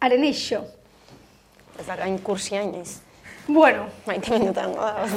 Haren 0.00 0.24
eixo. 0.24 0.62
Ez 1.78 1.86
da 1.86 1.96
gain 1.96 2.18
kursia 2.18 2.62
inoiz. 2.62 3.00
Bueno. 3.48 3.86
Maite 4.06 4.38
minutan, 4.38 4.72
goda, 4.72 5.04
ez 5.04 5.12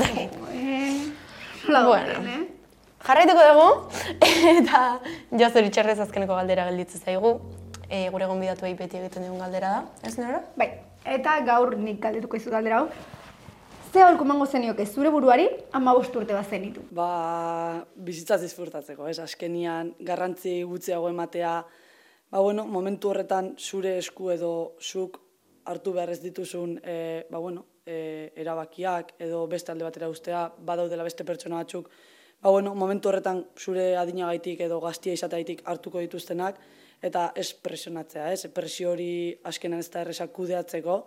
nola 1.68 1.86
Bueno. 1.88 2.20
eh? 2.30 2.48
Jarraituko 3.06 3.42
dugu, 3.46 3.68
eta 4.60 4.80
jo 5.32 5.50
zoritxarrez 5.50 6.00
azkeneko 6.00 6.36
galdera 6.36 6.66
gelditzen 6.70 7.02
zaigu. 7.02 7.36
E, 7.90 8.10
gure 8.10 8.26
gonbidatuei 8.26 8.74
beti 8.74 8.98
egiten 8.98 9.28
dugun 9.28 9.44
galdera 9.44 9.70
da, 9.76 9.82
ez 10.08 10.16
nora? 10.18 10.40
Bai, 10.58 10.72
eta 11.06 11.36
gaur 11.46 11.76
nik 11.78 12.00
galdetuko 12.02 12.38
izu 12.40 12.50
galdera 12.50 12.80
hau. 12.80 12.88
Ze 13.94 14.02
aholku 14.02 14.26
emango 14.26 14.46
zenioke 14.46 14.86
zure 14.86 15.12
buruari 15.14 15.46
ama 15.72 15.94
urte 15.96 16.34
bat 16.34 16.50
zenitu. 16.50 16.82
Ba, 16.92 17.86
bizitzaz 17.96 18.42
disfrutatzeko, 18.42 19.08
ez? 19.08 19.20
Azkenian 19.20 19.94
garrantzi 20.00 20.64
gutxiago 20.64 21.08
ematea, 21.10 21.64
ba, 22.36 22.42
bueno, 22.42 22.66
momentu 22.68 23.14
horretan 23.14 23.54
zure 23.56 23.94
esku 23.96 24.26
edo 24.34 24.76
zuk 24.84 25.22
hartu 25.72 25.94
behar 25.96 26.10
ez 26.12 26.20
dituzun, 26.20 26.74
e, 26.84 27.24
ba, 27.32 27.40
bueno, 27.40 27.62
e, 27.88 28.34
erabakiak 28.44 29.14
edo 29.24 29.46
beste 29.48 29.72
alde 29.72 29.86
batera 29.88 30.10
ustea, 30.12 30.42
badaudela 30.68 31.06
beste 31.08 31.24
pertsona 31.24 31.62
batzuk, 31.62 31.88
ba, 32.44 32.52
bueno, 32.52 32.74
momentu 32.76 33.08
horretan 33.08 33.40
zure 33.56 33.86
adinagaitik 33.96 34.66
edo 34.68 34.82
gaztia 34.84 35.16
izateaitik 35.16 35.64
hartuko 35.64 36.04
dituztenak, 36.04 36.60
eta 37.00 37.30
ez 37.40 37.54
presionatzea, 37.54 38.28
ez? 38.34 38.52
Presio 38.52 38.92
hori 38.92 39.32
azkenan 39.48 39.80
ez 39.80 39.88
da 39.94 40.04
erresak 40.04 40.36
kudeatzeko, 40.36 40.98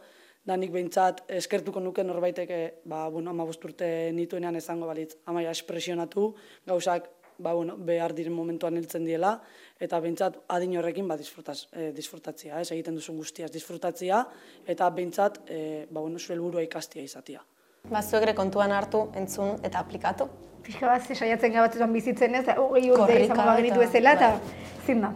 da 0.48 0.56
nik 0.56 0.72
behintzat 0.72 1.26
eskertuko 1.42 1.84
nuke 1.84 2.06
norbaiteke, 2.08 2.62
ba, 2.88 3.04
bueno, 3.12 3.36
ama 3.36 3.44
urte 3.44 3.92
nituenean 4.16 4.56
ezango 4.56 4.88
balitz, 4.88 5.18
amaia 5.28 5.52
espresionatu, 5.52 6.30
gauzak, 6.64 7.17
ba, 7.38 7.52
bueno, 7.54 7.76
behar 7.78 8.14
diren 8.14 8.34
momentuan 8.34 8.76
hiltzen 8.76 9.04
diela, 9.06 9.36
eta 9.80 10.00
behintzat 10.02 10.40
adin 10.54 10.76
horrekin 10.78 11.08
ba, 11.08 11.16
disfrutaz, 11.16 11.68
eh, 11.72 11.92
disfrutatzea, 11.94 12.60
ez 12.60 12.72
egiten 12.74 12.98
duzun 12.98 13.16
guztiaz 13.16 13.50
disfrutatzea, 13.54 14.24
eta 14.66 14.90
behintzat, 14.90 15.40
eh, 15.46 15.86
ba, 15.90 16.00
bueno, 16.00 16.18
zure 16.18 16.36
helburua 16.36 16.64
ikastia 16.66 17.02
izatea. 17.02 17.44
Ba, 17.88 18.02
zuek 18.02 18.26
ere 18.26 18.34
kontuan 18.34 18.74
hartu, 18.74 19.06
entzun 19.14 19.56
eta 19.62 19.78
aplikatu. 19.78 20.28
Pixka 20.66 20.90
bat, 20.90 21.06
ze 21.06 21.14
saiatzen 21.14 21.54
gara 21.54 21.68
batzutan 21.68 21.92
bizitzen 21.92 22.34
ez, 22.34 22.44
hogei 22.56 22.90
urte 22.90 23.22
izango 23.22 23.46
bagenitu 23.46 23.78
bezala, 23.80 24.12
eta 24.18 24.32
bai. 24.34 24.74
zin 24.86 25.00
da. 25.06 25.14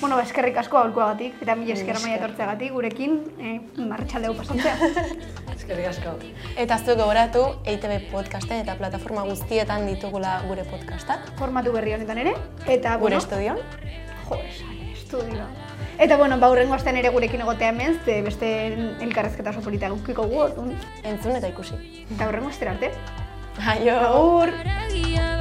Bueno, 0.00 0.16
ba, 0.16 0.22
eskerrik 0.22 0.56
asko 0.56 0.78
aholkuagatik, 0.80 1.40
eta 1.42 1.54
mila 1.54 1.74
esker 1.76 1.94
esker. 1.94 2.08
maia 2.08 2.18
etortzeagatik, 2.18 2.72
gurekin, 2.72 3.20
eh, 3.38 3.56
martxaldeu 3.78 4.34
pasatzea. 4.34 4.76
Eskerrik 5.60 5.90
asko. 5.90 6.14
Eta 6.56 6.78
zuek 6.80 6.96
gogoratu, 7.02 7.42
EITB 7.68 8.06
podcasten 8.10 8.62
eta 8.62 8.78
plataforma 8.78 9.26
guztietan 9.28 9.84
ditugula 9.90 10.38
gure 10.48 10.64
podcastak. 10.70 11.26
Formatu 11.40 11.74
berri 11.74 11.92
honetan 11.98 12.20
ere, 12.22 12.32
eta, 12.64 12.94
Gure 12.96 13.00
bueno, 13.00 13.18
estudioan. 13.18 13.60
jo, 14.28 14.38
sare, 14.56 14.92
estudio. 14.94 15.44
Eta, 15.98 16.16
bueno, 16.16 16.38
ba, 16.40 16.48
hurrengo 16.48 16.74
astean 16.74 16.96
ere 16.96 17.10
gurekin 17.12 17.44
egotea 17.44 17.74
hemen, 17.74 18.00
ze 18.06 18.22
beste 18.22 18.48
elkarrezketa 19.04 19.50
oso 19.50 19.60
polita 19.60 19.90
gukiko 19.90 20.24
gu. 20.32 20.72
Entzun 21.04 21.36
eta 21.36 21.52
ikusi. 21.52 22.06
eta 22.14 22.28
hurrengo 22.28 22.48
astera 22.48 22.72
arte. 22.72 22.92
Aio! 23.60 24.00
Agur! 24.00 25.39